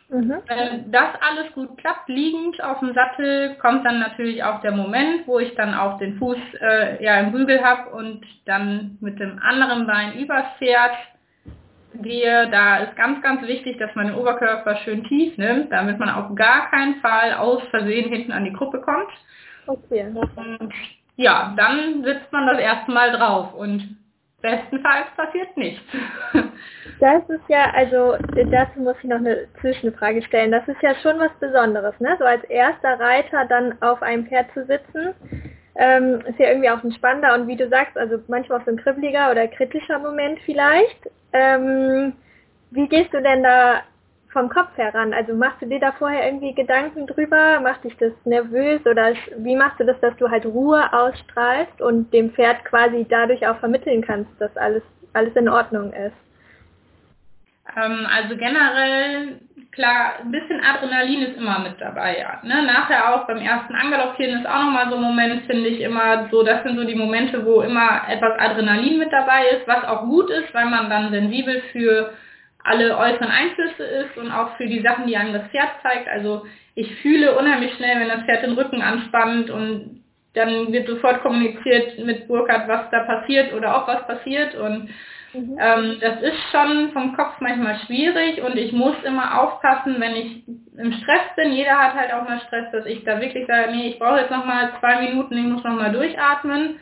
Mhm. 0.10 0.36
Wenn 0.48 0.92
das 0.92 1.10
alles 1.20 1.52
gut 1.54 1.78
klappt, 1.78 2.08
liegend 2.10 2.64
auf 2.64 2.80
dem 2.80 2.94
Sattel, 2.94 3.56
kommt 3.56 3.86
dann 3.86 4.00
natürlich 4.00 4.44
auch 4.44 4.62
der 4.62 4.72
Moment, 4.72 5.28
wo 5.28 5.40
ich 5.40 5.56
dann 5.56 5.74
auch 5.74 5.98
den 5.98 6.18
Fuß 6.20 6.38
äh, 6.62 7.04
ja 7.04 7.20
im 7.20 7.32
Bügel 7.32 7.64
habe 7.64 7.90
und 7.90 8.24
dann 8.46 8.98
mit 9.02 9.20
dem 9.20 9.40
anderen 9.40 9.88
Bein 9.88 10.18
übers 10.20 10.46
Pferd 10.60 10.92
gehe. 12.02 12.50
Da 12.52 12.78
ist 12.78 12.96
ganz, 12.96 13.22
ganz 13.24 13.42
wichtig, 13.48 13.78
dass 13.78 13.94
man 13.96 14.08
den 14.08 14.16
Oberkörper 14.16 14.76
schön 14.78 15.04
tief 15.06 15.38
nimmt, 15.38 15.72
damit 15.72 15.98
man 15.98 16.10
auf 16.10 16.36
gar 16.36 16.70
keinen 16.70 16.96
Fall 16.96 17.34
aus 17.34 17.64
Versehen 17.72 18.10
hinten 18.10 18.32
an 18.32 18.46
die 18.46 18.54
Gruppe 18.54 18.82
kommt. 18.82 19.10
Okay. 19.66 20.06
Und 20.36 20.74
ja, 21.16 21.54
dann 21.58 22.04
sitzt 22.04 22.32
man 22.32 22.46
das 22.46 22.60
erste 22.60 22.92
Mal 22.92 23.12
drauf 23.12 23.54
und 23.54 23.98
bestenfalls 24.42 25.08
passiert 25.16 25.56
nichts. 25.58 25.84
Das 27.02 27.28
ist 27.30 27.44
ja, 27.50 27.72
also 27.74 28.16
dazu 28.52 28.80
muss 28.80 28.96
ich 29.00 29.10
noch 29.10 29.18
eine 29.18 29.48
Zwischenfrage 29.60 30.22
stellen. 30.24 30.52
Das 30.52 30.66
ist 30.68 30.82
ja 30.82 30.96
schon 30.96 31.20
was 31.20 31.32
Besonderes, 31.42 32.00
ne? 32.00 32.16
So 32.18 32.24
als 32.24 32.44
erster 32.46 32.98
Reiter 33.00 33.44
dann 33.46 33.82
auf 33.82 34.02
einem 34.02 34.26
Pferd 34.26 34.48
zu 34.54 34.66
sitzen, 34.66 35.14
ähm, 35.76 36.22
ist 36.26 36.40
ja 36.40 36.48
irgendwie 36.48 36.70
auch 36.70 36.82
ein 36.84 36.94
spannender 36.94 37.34
und 37.34 37.48
wie 37.48 37.58
du 37.58 37.68
sagst, 37.68 37.98
also 37.98 38.18
manchmal 38.28 38.62
auch 38.62 38.66
so 38.66 38.72
ein 38.72 38.78
kribbeliger 38.78 39.30
oder 39.30 39.48
kritischer 39.48 40.00
Moment 40.00 40.40
vielleicht. 40.46 41.10
Ähm, 41.34 42.14
wie 42.72 42.88
gehst 42.88 43.14
du 43.14 43.22
denn 43.22 43.44
da 43.44 43.82
vom 44.36 44.50
Kopf 44.50 44.76
heran? 44.76 45.14
Also 45.14 45.34
machst 45.34 45.62
du 45.62 45.66
dir 45.66 45.80
da 45.80 45.94
vorher 45.94 46.26
irgendwie 46.26 46.54
Gedanken 46.54 47.08
drüber? 47.08 47.62
Macht 47.62 47.86
dich 47.86 47.96
das 47.98 48.12
nervös 48.26 48.86
oder 48.86 49.14
wie 49.38 49.56
machst 49.56 49.80
du 49.80 49.86
das, 49.86 49.98
dass 50.02 50.16
du 50.18 50.30
halt 50.30 50.46
Ruhe 50.46 50.92
ausstrahlst 50.92 51.82
und 51.82 52.14
dem 52.14 52.32
Pferd 52.32 52.66
quasi 52.66 53.06
dadurch 53.10 53.48
auch 53.48 53.58
vermitteln 53.60 54.02
kannst, 54.02 54.30
dass 54.40 54.56
alles, 54.58 54.84
alles 55.14 55.34
in 55.38 55.48
Ordnung 55.48 55.94
ist? 55.94 56.18
Ähm, 57.78 58.06
also 58.14 58.36
generell, 58.36 59.40
klar, 59.72 60.16
ein 60.20 60.32
bisschen 60.32 60.62
Adrenalin 60.62 61.22
ist 61.22 61.38
immer 61.38 61.60
mit 61.60 61.80
dabei, 61.80 62.20
ja. 62.20 62.42
Ne? 62.44 62.62
Nachher 62.64 63.16
auch 63.16 63.28
beim 63.28 63.40
ersten 63.40 63.74
Angaloppieren 63.74 64.42
ist 64.42 64.48
auch 64.48 64.66
nochmal 64.66 64.90
so 64.90 64.98
ein 64.98 65.02
Moment, 65.02 65.46
finde 65.46 65.70
ich 65.70 65.80
immer 65.80 66.28
so, 66.30 66.44
das 66.44 66.62
sind 66.64 66.76
so 66.78 66.84
die 66.84 66.96
Momente, 66.96 67.46
wo 67.46 67.62
immer 67.62 68.02
etwas 68.10 68.38
Adrenalin 68.38 69.00
mit 69.00 69.14
dabei 69.14 69.48
ist, 69.56 69.66
was 69.66 69.86
auch 69.86 70.02
gut 70.02 70.30
ist, 70.30 70.54
weil 70.54 70.66
man 70.66 70.90
dann 70.90 71.12
sensibel 71.12 71.62
für 71.72 72.12
alle 72.66 72.98
äußeren 72.98 73.30
Einflüsse 73.30 73.84
ist 73.84 74.18
und 74.18 74.32
auch 74.32 74.58
für 74.58 74.66
die 74.66 74.82
Sachen, 74.82 75.08
die 75.08 75.16
einem 75.16 75.34
das 75.34 75.48
Pferd 75.50 75.70
zeigt. 75.84 76.08
Also 76.08 76.46
ich 76.74 76.94
fühle 77.02 77.38
unheimlich 77.38 77.74
schnell, 77.76 78.00
wenn 78.00 78.10
das 78.10 78.24
Pferd 78.24 78.44
den 78.44 78.54
Rücken 78.54 78.82
anspannt 78.82 79.50
und 79.50 80.04
dann 80.34 80.74
wird 80.74 80.88
sofort 80.88 81.22
kommuniziert 81.22 81.98
mit 82.00 82.28
Burkhardt, 82.28 82.68
was 82.68 82.90
da 82.92 83.04
passiert 83.04 83.54
oder 83.54 83.78
auch 83.78 83.88
was 83.88 84.06
passiert 84.06 84.54
und 84.56 84.90
mhm. 85.34 85.58
ähm, 85.60 85.98
das 86.02 86.22
ist 86.22 86.38
schon 86.52 86.92
vom 86.92 87.16
Kopf 87.16 87.36
manchmal 87.40 87.80
schwierig 87.86 88.42
und 88.42 88.58
ich 88.58 88.74
muss 88.74 88.96
immer 89.04 89.42
aufpassen, 89.42 89.96
wenn 90.00 90.16
ich 90.16 90.44
im 90.78 90.92
Stress 90.92 91.36
bin, 91.38 91.54
jeder 91.54 91.80
hat 91.80 91.94
halt 91.94 92.12
auch 92.14 92.28
mal 92.28 92.42
Stress, 92.48 92.70
dass 92.74 92.86
ich 92.86 93.04
da 93.06 93.22
wirklich 93.22 93.48
sage, 93.48 93.72
nee, 93.72 93.90
ich 93.90 94.00
brauche 94.00 94.20
jetzt 94.20 94.32
nochmal 94.32 94.72
zwei 94.80 95.02
Minuten, 95.02 95.38
ich 95.38 95.46
muss 95.46 95.64
nochmal 95.64 95.94
durchatmen. 95.94 96.80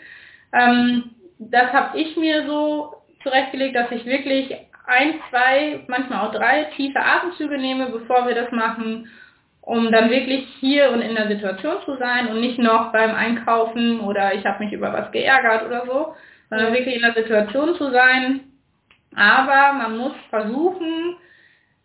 Ähm, 0.51 1.11
das 1.37 1.71
habe 1.73 1.99
ich 1.99 2.17
mir 2.17 2.47
so 2.47 2.95
zurechtgelegt, 3.21 3.75
dass 3.75 3.91
ich 3.91 4.05
wirklich 4.05 4.55
ein, 4.85 5.15
zwei, 5.29 5.83
manchmal 5.87 6.27
auch 6.27 6.31
drei 6.31 6.65
tiefe 6.75 6.99
Atemzüge 6.99 7.57
nehme, 7.57 7.87
bevor 7.87 8.27
wir 8.27 8.35
das 8.35 8.51
machen, 8.51 9.09
um 9.61 9.91
dann 9.91 10.09
wirklich 10.09 10.45
hier 10.59 10.91
und 10.91 11.01
in 11.01 11.15
der 11.15 11.27
Situation 11.27 11.77
zu 11.85 11.95
sein 11.97 12.27
und 12.27 12.41
nicht 12.41 12.59
noch 12.59 12.91
beim 12.91 13.15
Einkaufen 13.15 14.01
oder 14.01 14.33
ich 14.33 14.45
habe 14.45 14.63
mich 14.63 14.73
über 14.73 14.91
was 14.91 15.11
geärgert 15.11 15.65
oder 15.65 15.85
so, 15.85 16.15
sondern 16.49 16.73
wirklich 16.73 16.95
in 16.95 17.01
der 17.01 17.13
Situation 17.13 17.75
zu 17.75 17.91
sein. 17.91 18.41
Aber 19.15 19.73
man 19.73 19.97
muss 19.97 20.13
versuchen, 20.29 21.15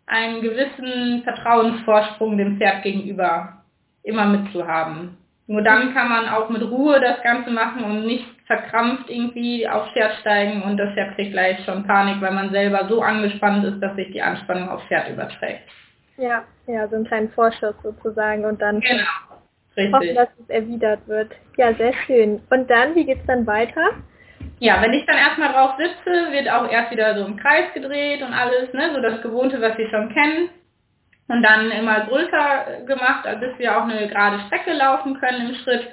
einen 0.07 0.41
gewissen 0.41 1.23
Vertrauensvorsprung 1.23 2.37
dem 2.37 2.57
Pferd 2.57 2.83
gegenüber 2.83 3.63
immer 4.03 4.25
mitzuhaben. 4.25 5.17
Nur 5.49 5.63
dann 5.63 5.95
kann 5.95 6.09
man 6.09 6.29
auch 6.29 6.47
mit 6.49 6.61
Ruhe 6.61 6.99
das 6.99 7.23
Ganze 7.23 7.49
machen 7.49 7.83
und 7.83 8.05
nicht 8.05 8.23
verkrampft 8.45 9.09
irgendwie 9.09 9.67
aufs 9.67 9.91
Pferd 9.93 10.13
steigen 10.21 10.61
und 10.61 10.77
das 10.77 10.93
Pferd 10.93 11.15
kriegt 11.15 11.31
gleich 11.31 11.57
schon 11.65 11.87
Panik, 11.87 12.21
weil 12.21 12.33
man 12.33 12.51
selber 12.51 12.87
so 12.87 13.01
angespannt 13.01 13.65
ist, 13.65 13.79
dass 13.81 13.95
sich 13.95 14.11
die 14.11 14.21
Anspannung 14.21 14.69
aufs 14.69 14.85
Pferd 14.85 15.09
überträgt. 15.09 15.63
Ja, 16.17 16.43
ja, 16.67 16.87
so 16.87 16.97
einen 16.97 17.05
kleinen 17.05 17.29
Vorschuss 17.29 17.73
sozusagen 17.81 18.45
und 18.45 18.61
dann 18.61 18.79
genau. 18.79 19.91
hoffen, 19.91 20.13
dass 20.13 20.29
es 20.39 20.49
erwidert 20.49 21.07
wird. 21.07 21.31
Ja, 21.57 21.73
sehr 21.73 21.93
schön. 22.05 22.43
Und 22.51 22.69
dann, 22.69 22.93
wie 22.93 23.05
geht 23.05 23.17
es 23.17 23.25
dann 23.25 23.47
weiter? 23.47 23.89
Ja, 24.59 24.79
wenn 24.83 24.93
ich 24.93 25.07
dann 25.07 25.17
erstmal 25.17 25.51
drauf 25.51 25.71
sitze, 25.79 26.31
wird 26.31 26.47
auch 26.47 26.69
erst 26.69 26.91
wieder 26.91 27.17
so 27.17 27.25
im 27.25 27.37
Kreis 27.37 27.73
gedreht 27.73 28.21
und 28.21 28.33
alles, 28.33 28.71
ne, 28.73 28.91
so 28.93 29.01
das 29.01 29.19
Gewohnte, 29.23 29.59
was 29.59 29.75
Sie 29.77 29.87
schon 29.89 30.13
kennen. 30.13 30.49
Und 31.29 31.43
dann 31.43 31.69
immer 31.71 32.01
größer 32.01 32.85
gemacht, 32.87 33.27
bis 33.39 33.57
wir 33.59 33.77
auch 33.77 33.83
eine 33.83 34.07
gerade 34.07 34.39
Strecke 34.47 34.73
laufen 34.73 35.19
können 35.19 35.49
im 35.49 35.55
Schritt. 35.55 35.87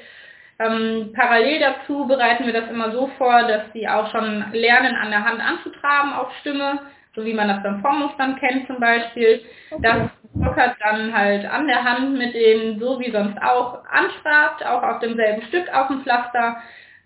Ähm, 0.59 1.13
parallel 1.15 1.61
dazu 1.61 2.07
bereiten 2.07 2.47
wir 2.47 2.55
das 2.55 2.71
immer 2.71 2.91
so 2.91 3.11
vor, 3.19 3.43
dass 3.43 3.71
sie 3.75 3.87
auch 3.87 4.11
schon 4.11 4.47
lernen, 4.53 4.97
an 4.97 5.11
der 5.11 5.23
Hand 5.23 5.41
anzutraben 5.41 6.15
auf 6.15 6.35
Stimme, 6.41 6.81
so 7.15 7.23
wie 7.25 7.35
man 7.35 7.49
das 7.49 7.63
beim 7.63 7.83
Vormustern 7.83 8.37
kennt 8.37 8.67
zum 8.67 8.81
Beispiel. 8.81 9.43
Okay. 9.71 9.83
Das 9.83 10.11
lockert 10.43 10.77
dann 10.81 11.13
halt 11.15 11.45
an 11.45 11.67
der 11.67 11.85
Hand 11.85 12.17
mit 12.17 12.35
denen 12.35 12.81
so 12.81 12.99
wie 12.99 13.11
sonst 13.11 13.37
auch 13.43 13.85
antrabt, 13.91 14.65
auch 14.65 14.83
auf 14.83 15.01
demselben 15.01 15.43
Stück 15.49 15.69
auf 15.75 15.89
dem 15.89 16.03
Pflaster. 16.03 16.57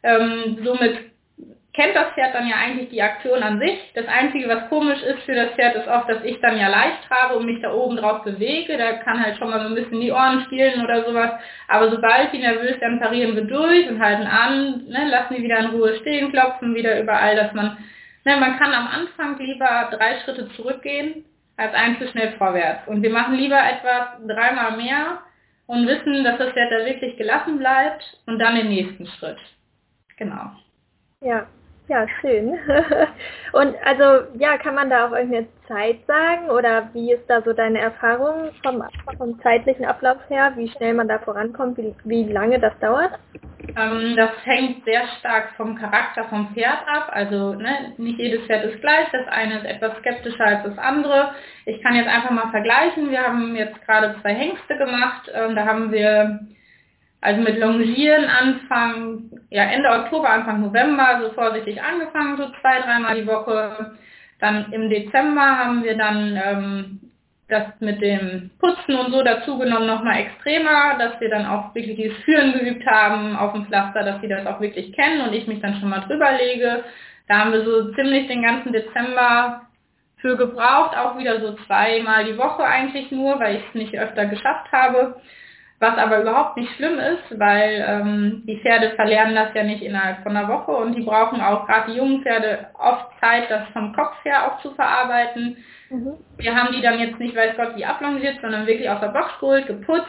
Ähm, 0.05 0.59
somit 0.65 1.10
kennt 1.73 1.95
das 1.95 2.13
Pferd 2.15 2.35
dann 2.35 2.49
ja 2.49 2.57
eigentlich 2.57 2.89
die 2.89 3.03
Aktion 3.03 3.43
an 3.43 3.61
sich. 3.61 3.79
Das 3.95 4.07
Einzige, 4.09 4.49
was 4.49 4.69
komisch 4.69 5.03
ist 5.03 5.23
für 5.23 5.35
das 5.35 5.51
Pferd, 5.51 5.77
ist 5.77 5.87
oft, 5.87 6.09
dass 6.09 6.25
ich 6.25 6.41
dann 6.41 6.59
ja 6.59 6.69
leicht 6.69 7.09
habe 7.11 7.37
und 7.37 7.47
mich 7.47 7.63
da 7.63 7.73
oben 7.73 7.97
drauf 7.97 8.25
bewege. 8.25 8.77
Da 8.77 8.95
kann 8.95 9.23
halt 9.23 9.39
schon 9.39 9.51
mal 9.51 9.61
so 9.61 9.69
ein 9.69 9.75
bisschen 9.75 10.01
die 10.01 10.11
Ohren 10.11 10.43
spielen 10.47 10.83
oder 10.83 11.05
sowas. 11.05 11.31
Aber 11.69 11.91
sobald 11.91 12.33
die 12.33 12.39
nervös 12.39 12.81
werden, 12.81 12.99
parieren 12.99 13.37
wir 13.37 13.45
durch 13.45 13.89
und 13.89 14.03
halten 14.03 14.27
an, 14.27 14.85
ne, 14.89 15.09
lassen 15.09 15.35
die 15.37 15.43
wieder 15.43 15.59
in 15.59 15.67
Ruhe 15.67 15.97
stehen, 16.01 16.33
klopfen 16.33 16.75
wieder 16.75 17.01
überall, 17.01 17.37
dass 17.37 17.53
man, 17.53 17.77
ne, 18.25 18.37
man 18.37 18.59
kann 18.59 18.73
am 18.73 18.89
Anfang 18.89 19.39
lieber 19.39 19.91
drei 19.93 20.19
Schritte 20.21 20.49
zurückgehen, 20.57 21.25
als 21.57 21.73
ein 21.75 21.99
zu 21.99 22.09
schnell 22.09 22.33
vorwärts. 22.33 22.89
Und 22.89 23.03
wir 23.03 23.11
machen 23.11 23.35
lieber 23.35 23.59
etwas 23.59 24.09
dreimal 24.27 24.77
mehr 24.77 25.21
und 25.67 25.87
wissen, 25.87 26.25
dass 26.25 26.37
das 26.39 26.53
Pferd 26.53 26.73
da 26.73 26.85
wirklich 26.85 27.17
gelassen 27.17 27.59
bleibt 27.59 28.19
und 28.27 28.41
dann 28.41 28.57
den 28.57 28.69
nächsten 28.69 29.07
Schritt. 29.07 29.39
Genau. 30.17 30.51
Ja, 31.23 31.47
ja, 31.91 32.07
schön. 32.21 32.57
Und 33.53 33.75
also, 33.85 34.27
ja, 34.39 34.57
kann 34.59 34.77
man 34.77 34.89
da 34.91 35.09
auch 35.09 35.13
irgendeine 35.13 35.49
Zeit 35.67 35.99
sagen 36.07 36.49
oder 36.49 36.89
wie 36.93 37.13
ist 37.13 37.29
da 37.29 37.43
so 37.43 37.53
deine 37.53 37.81
Erfahrung 37.81 38.51
vom, 38.63 38.83
vom 39.19 39.41
zeitlichen 39.43 39.85
Ablauf 39.85 40.19
her, 40.29 40.53
wie 40.55 40.69
schnell 40.69 40.95
man 40.95 41.09
da 41.09 41.19
vorankommt, 41.19 41.77
wie, 41.79 41.93
wie 42.05 42.33
lange 42.33 42.61
das 42.61 42.79
dauert? 42.79 43.19
Ähm, 43.77 44.15
das 44.17 44.31
hängt 44.45 44.85
sehr 44.85 45.03
stark 45.19 45.51
vom 45.57 45.77
Charakter 45.77 46.25
vom 46.25 46.55
Pferd 46.55 46.79
ab. 46.87 47.11
Also 47.13 47.55
ne, 47.55 47.93
nicht 47.99 48.19
jedes 48.19 48.47
Pferd 48.47 48.65
ist 48.65 48.81
gleich. 48.81 49.09
Das 49.11 49.27
eine 49.27 49.59
ist 49.59 49.65
etwas 49.65 49.97
skeptischer 49.99 50.45
als 50.45 50.63
das 50.63 50.79
andere. 50.79 51.35
Ich 51.67 51.83
kann 51.83 51.97
jetzt 51.97 52.09
einfach 52.09 52.31
mal 52.31 52.51
vergleichen. 52.51 53.11
Wir 53.11 53.23
haben 53.23 53.57
jetzt 53.57 53.85
gerade 53.85 54.15
zwei 54.23 54.35
Hengste 54.35 54.77
gemacht. 54.77 55.31
Ähm, 55.35 55.57
da 55.57 55.67
haben 55.67 55.91
wir 55.91 56.41
also 57.21 57.41
mit 57.43 57.59
Longieren 57.59 58.25
Anfang, 58.25 59.31
ja 59.51 59.65
Ende 59.65 59.91
Oktober, 59.91 60.31
Anfang 60.31 60.61
November 60.63 61.21
so 61.23 61.33
vorsichtig 61.33 61.83
angefangen, 61.83 62.37
so 62.37 62.49
zwei, 62.61 62.81
dreimal 62.81 63.21
die 63.21 63.27
Woche. 63.27 63.93
Dann 64.39 64.73
im 64.73 64.89
Dezember 64.89 65.59
haben 65.59 65.85
wir 65.85 65.97
dann 65.97 66.41
ähm, 66.43 67.01
das 67.49 67.65
mit 67.81 68.01
dem 68.01 68.51
Putzen 68.59 68.95
und 68.95 69.13
so 69.13 69.23
dazugenommen 69.23 69.87
nochmal 69.87 70.21
extremer, 70.21 70.97
dass 70.99 71.21
wir 71.21 71.29
dann 71.29 71.47
auch 71.47 71.75
wirklich 71.75 71.97
dieses 71.97 72.17
Führen 72.19 72.53
geübt 72.53 72.87
haben 72.87 73.37
auf 73.37 73.53
dem 73.53 73.67
Pflaster, 73.67 74.03
dass 74.03 74.21
sie 74.21 74.29
das 74.29 74.47
auch 74.47 74.61
wirklich 74.61 74.93
kennen 74.93 75.21
und 75.21 75.35
ich 75.35 75.47
mich 75.47 75.61
dann 75.61 75.79
schon 75.79 75.91
mal 75.91 76.01
drüber 76.01 76.31
lege. 76.33 76.85
Da 77.29 77.39
haben 77.39 77.53
wir 77.53 77.65
so 77.65 77.93
ziemlich 77.93 78.29
den 78.29 78.43
ganzen 78.43 78.73
Dezember 78.73 79.63
für 80.17 80.37
gebraucht, 80.37 80.97
auch 80.97 81.19
wieder 81.19 81.41
so 81.41 81.55
zweimal 81.67 82.25
die 82.25 82.39
Woche 82.39 82.65
eigentlich 82.65 83.11
nur, 83.11 83.39
weil 83.41 83.57
ich 83.57 83.63
es 83.69 83.75
nicht 83.75 83.99
öfter 83.99 84.27
geschafft 84.27 84.71
habe. 84.73 85.21
Was 85.81 85.97
aber 85.97 86.21
überhaupt 86.21 86.59
nicht 86.59 86.71
schlimm 86.77 86.99
ist, 86.99 87.39
weil 87.39 87.83
ähm, 87.89 88.43
die 88.47 88.59
Pferde 88.61 88.91
verlernen 88.97 89.35
das 89.35 89.55
ja 89.55 89.63
nicht 89.63 89.83
innerhalb 89.83 90.23
von 90.23 90.37
einer 90.37 90.47
Woche 90.47 90.73
und 90.73 90.95
die 90.95 91.03
brauchen 91.03 91.41
auch 91.41 91.67
gerade 91.67 91.91
die 91.91 91.97
jungen 91.97 92.23
Pferde 92.23 92.67
oft 92.79 93.07
Zeit, 93.19 93.51
das 93.51 93.67
vom 93.73 93.95
Kopf 93.95 94.15
her 94.23 94.47
auch 94.47 94.61
zu 94.61 94.75
verarbeiten. 94.75 95.57
Mhm. 95.89 96.19
Wir 96.37 96.55
haben 96.55 96.75
die 96.75 96.83
dann 96.83 97.01
jetzt 97.01 97.19
nicht, 97.19 97.35
weiß 97.35 97.57
Gott, 97.57 97.77
wie 97.77 97.87
ablongiert, 97.87 98.43
sondern 98.43 98.67
wirklich 98.67 98.91
aus 98.91 99.01
der 99.01 99.09
Box 99.09 99.31
geholt, 99.41 99.67
geputzt, 99.69 100.07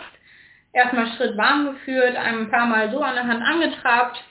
erstmal 0.73 1.07
Schritt 1.15 1.37
warm 1.37 1.67
geführt, 1.67 2.17
ein 2.17 2.51
paar 2.51 2.65
Mal 2.65 2.91
so 2.91 2.99
an 3.01 3.15
der 3.15 3.27
Hand 3.27 3.41
angetrabt 3.41 4.21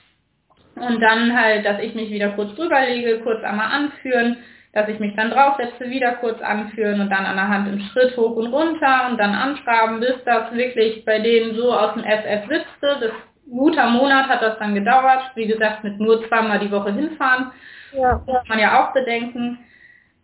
und 0.75 1.01
dann 1.01 1.35
halt, 1.35 1.65
dass 1.65 1.79
ich 1.79 1.95
mich 1.95 2.11
wieder 2.11 2.29
kurz 2.33 2.55
drüber 2.55 2.81
lege, 2.85 3.19
kurz 3.21 3.43
einmal 3.43 3.71
anführen, 3.71 4.37
dass 4.73 4.87
ich 4.87 4.99
mich 4.99 5.15
dann 5.15 5.31
draufsetze, 5.31 5.89
wieder 5.89 6.13
kurz 6.13 6.41
anführen 6.41 7.01
und 7.01 7.09
dann 7.09 7.25
an 7.25 7.35
der 7.35 7.49
Hand 7.49 7.67
im 7.67 7.79
Schritt 7.79 8.15
hoch 8.15 8.35
und 8.37 8.47
runter 8.47 9.07
und 9.09 9.17
dann 9.17 9.33
anschraben, 9.33 9.99
bis 9.99 10.15
das 10.25 10.53
wirklich 10.53 11.03
bei 11.03 11.19
denen 11.19 11.55
so 11.55 11.73
aus 11.73 11.93
dem 11.93 12.03
FF 12.03 12.47
sitzte. 12.47 12.97
Das 13.01 13.11
guter 13.49 13.87
Monat 13.87 14.29
hat 14.29 14.41
das 14.41 14.57
dann 14.59 14.73
gedauert. 14.73 15.31
Wie 15.35 15.47
gesagt, 15.47 15.83
mit 15.83 15.99
nur 15.99 16.25
zweimal 16.27 16.59
die 16.59 16.71
Woche 16.71 16.93
hinfahren. 16.93 17.51
Ja. 17.91 18.21
Muss 18.25 18.47
man 18.47 18.59
ja 18.59 18.81
auch 18.81 18.93
bedenken. 18.93 19.59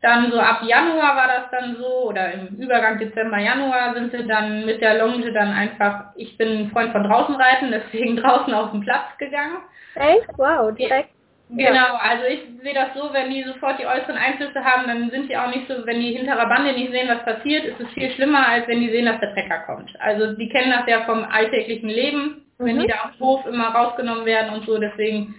Dann 0.02 0.32
so 0.32 0.40
ab 0.40 0.62
Januar 0.64 1.16
war 1.18 1.28
das 1.28 1.52
dann 1.52 1.76
so, 1.76 2.10
oder 2.10 2.32
im 2.32 2.56
Übergang 2.58 3.00
Dezember, 3.00 3.40
Januar 3.40 3.96
sind 3.96 4.14
wir 4.14 4.28
dann 4.28 4.64
mit 4.66 4.80
der 4.80 5.00
Longe 5.00 5.34
dann 5.34 5.52
einfach, 5.52 6.12
ich 6.16 6.38
bin 6.38 6.50
ein 6.50 6.72
Freund 6.72 6.92
von 6.92 7.04
draußen 7.04 7.36
reiten, 7.36 7.72
deswegen 7.72 8.16
draußen 8.16 8.54
auf 8.54 8.72
den 8.72 8.82
Platz 8.82 9.18
gegangen. 9.18 9.58
Echt? 9.96 10.28
Wow, 10.38 10.74
direkt 10.74 11.17
Genau, 11.50 11.96
also 11.96 12.26
ich 12.26 12.42
sehe 12.62 12.74
das 12.74 12.90
so, 12.94 13.14
wenn 13.14 13.32
die 13.32 13.44
sofort 13.44 13.80
die 13.80 13.86
äußeren 13.86 14.18
Einflüsse 14.18 14.64
haben, 14.66 14.86
dann 14.88 15.10
sind 15.10 15.30
die 15.30 15.38
auch 15.38 15.48
nicht 15.48 15.68
so, 15.70 15.86
wenn 15.86 16.02
die 16.02 16.18
hinterer 16.18 16.46
Bande 16.46 16.74
nicht 16.74 16.92
sehen, 16.92 17.08
was 17.08 17.24
passiert, 17.24 17.64
ist 17.64 17.80
es 17.80 17.88
viel 17.94 18.12
schlimmer, 18.12 18.50
als 18.50 18.68
wenn 18.68 18.82
die 18.82 18.90
sehen, 18.90 19.06
dass 19.06 19.22
der 19.22 19.34
Trecker 19.34 19.60
kommt. 19.60 19.90
Also 20.02 20.34
die 20.34 20.50
kennen 20.50 20.72
das 20.72 20.86
ja 20.88 21.06
vom 21.06 21.24
alltäglichen 21.24 21.88
Leben, 21.88 22.46
wenn 22.58 22.76
mhm. 22.76 22.82
die 22.82 22.88
da 22.88 22.96
am 23.06 23.20
Hof 23.20 23.46
immer 23.46 23.70
rausgenommen 23.70 24.26
werden 24.26 24.54
und 24.54 24.66
so, 24.66 24.78
deswegen 24.78 25.36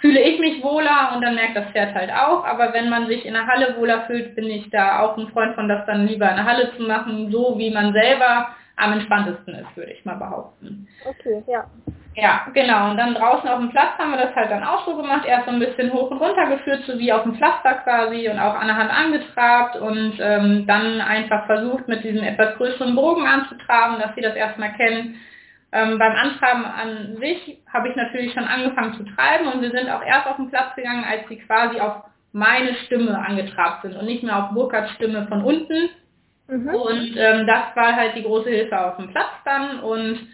fühle 0.00 0.20
ich 0.20 0.38
mich 0.38 0.62
wohler 0.62 1.12
und 1.14 1.22
dann 1.22 1.34
merkt 1.34 1.56
das 1.56 1.70
Pferd 1.72 1.92
halt 1.92 2.12
auch. 2.12 2.44
Aber 2.44 2.72
wenn 2.72 2.88
man 2.88 3.08
sich 3.08 3.26
in 3.26 3.34
der 3.34 3.48
Halle 3.48 3.74
wohler 3.78 4.02
fühlt, 4.06 4.36
bin 4.36 4.46
ich 4.46 4.70
da 4.70 5.00
auch 5.00 5.18
ein 5.18 5.28
Freund 5.28 5.56
von, 5.56 5.68
das 5.68 5.84
dann 5.86 6.06
lieber 6.06 6.30
in 6.30 6.36
der 6.36 6.44
Halle 6.44 6.72
zu 6.76 6.82
machen, 6.84 7.32
so 7.32 7.58
wie 7.58 7.70
man 7.70 7.92
selber 7.92 8.50
am 8.78 8.92
entspanntesten 8.92 9.54
ist, 9.54 9.76
würde 9.76 9.92
ich 9.92 10.04
mal 10.04 10.16
behaupten. 10.16 10.88
Okay, 11.04 11.42
ja. 11.46 11.64
Ja, 12.14 12.46
genau. 12.52 12.90
Und 12.90 12.96
dann 12.96 13.14
draußen 13.14 13.48
auf 13.48 13.60
dem 13.60 13.70
Platz 13.70 13.96
haben 13.96 14.10
wir 14.10 14.18
das 14.18 14.34
halt 14.34 14.50
dann 14.50 14.64
auch 14.64 14.84
so 14.86 14.96
gemacht. 14.96 15.24
Erst 15.24 15.44
so 15.44 15.52
ein 15.52 15.60
bisschen 15.60 15.92
hoch 15.92 16.10
und 16.10 16.18
runter 16.18 16.46
geführt, 16.46 16.82
so 16.84 16.98
wie 16.98 17.12
auf 17.12 17.22
dem 17.22 17.36
Pflaster 17.36 17.74
quasi 17.84 18.28
und 18.28 18.40
auch 18.40 18.54
an 18.54 18.66
der 18.66 18.76
Hand 18.76 18.90
angetrabt 18.90 19.76
und 19.76 20.14
ähm, 20.20 20.66
dann 20.66 21.00
einfach 21.00 21.46
versucht, 21.46 21.86
mit 21.86 22.02
diesem 22.02 22.24
etwas 22.24 22.56
größeren 22.56 22.96
Bogen 22.96 23.24
anzutraben, 23.24 24.00
dass 24.00 24.14
sie 24.16 24.20
das 24.20 24.34
erstmal 24.34 24.72
kennen. 24.72 25.20
Ähm, 25.70 25.98
beim 25.98 26.12
Antraben 26.12 26.64
an 26.64 27.16
sich 27.20 27.58
habe 27.72 27.88
ich 27.88 27.96
natürlich 27.96 28.32
schon 28.32 28.44
angefangen 28.44 28.94
zu 28.94 29.04
treiben 29.14 29.46
und 29.52 29.60
wir 29.60 29.70
sind 29.70 29.88
auch 29.88 30.02
erst 30.02 30.26
auf 30.26 30.36
den 30.36 30.50
Platz 30.50 30.74
gegangen, 30.74 31.04
als 31.08 31.28
sie 31.28 31.38
quasi 31.38 31.78
auf 31.78 32.04
meine 32.32 32.74
Stimme 32.86 33.18
angetrabt 33.18 33.82
sind 33.82 33.96
und 33.96 34.06
nicht 34.06 34.22
mehr 34.22 34.36
auf 34.38 34.50
Burkhards 34.54 34.90
Stimme 34.92 35.26
von 35.28 35.44
unten. 35.44 35.90
Mhm. 36.48 36.68
Und 36.68 37.16
ähm, 37.16 37.46
das 37.46 37.76
war 37.76 37.94
halt 37.94 38.16
die 38.16 38.22
große 38.22 38.48
Hilfe 38.48 38.78
auf 38.78 38.96
dem 38.96 39.10
Platz 39.10 39.30
dann 39.44 39.80
und 39.80 40.28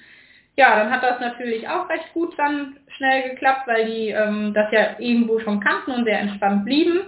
ja, 0.57 0.77
dann 0.79 0.91
hat 0.91 1.03
das 1.03 1.19
natürlich 1.21 1.69
auch 1.69 1.89
recht 1.89 2.13
gut 2.15 2.39
dann 2.39 2.77
schnell 2.97 3.31
geklappt, 3.31 3.67
weil 3.67 3.87
die 3.87 4.09
ähm, 4.11 4.55
das 4.55 4.71
ja 4.71 4.99
irgendwo 4.99 5.41
schon 5.41 5.61
kannten 5.61 5.91
und 5.91 6.05
sehr 6.05 6.21
entspannt 6.21 6.65
blieben. 6.65 7.01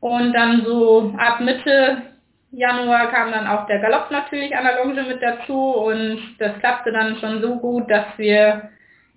Und 0.00 0.32
dann 0.32 0.64
so 0.64 1.14
ab 1.16 1.40
Mitte 1.40 2.02
Januar 2.50 3.10
kam 3.10 3.32
dann 3.32 3.46
auch 3.46 3.66
der 3.66 3.78
Galopp 3.78 4.10
natürlich 4.10 4.56
an 4.56 4.64
der 4.64 4.84
Longe 4.84 5.02
mit 5.04 5.22
dazu 5.22 5.54
und 5.54 6.20
das 6.38 6.58
klappte 6.58 6.92
dann 6.92 7.16
schon 7.18 7.40
so 7.40 7.56
gut, 7.56 7.90
dass 7.90 8.06
wir 8.16 8.70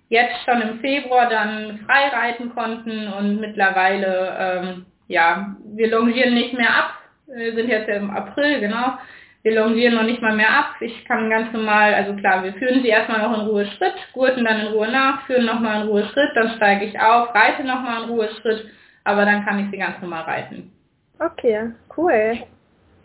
jetzt 0.08 0.36
schon 0.44 0.62
im 0.62 0.80
Februar 0.80 1.28
dann 1.28 1.80
frei 1.86 2.08
reiten 2.08 2.54
konnten 2.54 3.08
und 3.12 3.40
mittlerweile, 3.40 4.36
ähm, 4.38 4.86
ja, 5.08 5.56
wir 5.64 5.90
longieren 5.90 6.34
nicht 6.34 6.54
mehr 6.54 6.70
ab. 6.70 6.97
Wir 7.34 7.54
sind 7.54 7.68
jetzt 7.68 7.88
im 7.88 8.10
April, 8.10 8.60
genau. 8.60 8.98
Wir 9.42 9.54
longieren 9.54 9.94
noch 9.94 10.02
nicht 10.02 10.20
mal 10.20 10.34
mehr 10.34 10.50
ab. 10.50 10.74
Ich 10.80 11.04
kann 11.04 11.30
ganz 11.30 11.52
normal, 11.52 11.94
also 11.94 12.14
klar, 12.14 12.42
wir 12.42 12.52
führen 12.54 12.82
sie 12.82 12.88
erstmal 12.88 13.20
noch 13.20 13.38
in 13.38 13.46
Ruhe 13.46 13.66
Schritt, 13.66 13.94
gurten 14.12 14.44
dann 14.44 14.60
in 14.60 14.66
Ruhe 14.68 14.90
nach, 14.90 15.26
führen 15.26 15.46
nochmal 15.46 15.82
in 15.82 15.88
Ruhe 15.88 16.04
Schritt, 16.06 16.30
dann 16.34 16.56
steige 16.56 16.86
ich 16.86 16.98
auf, 16.98 17.34
reite 17.34 17.64
nochmal 17.64 18.02
in 18.02 18.10
Ruhe 18.10 18.28
Schritt, 18.40 18.66
aber 19.04 19.24
dann 19.24 19.44
kann 19.44 19.60
ich 19.60 19.70
sie 19.70 19.78
ganz 19.78 20.00
normal 20.00 20.22
reiten. 20.22 20.72
Okay, 21.20 21.70
cool. 21.96 22.38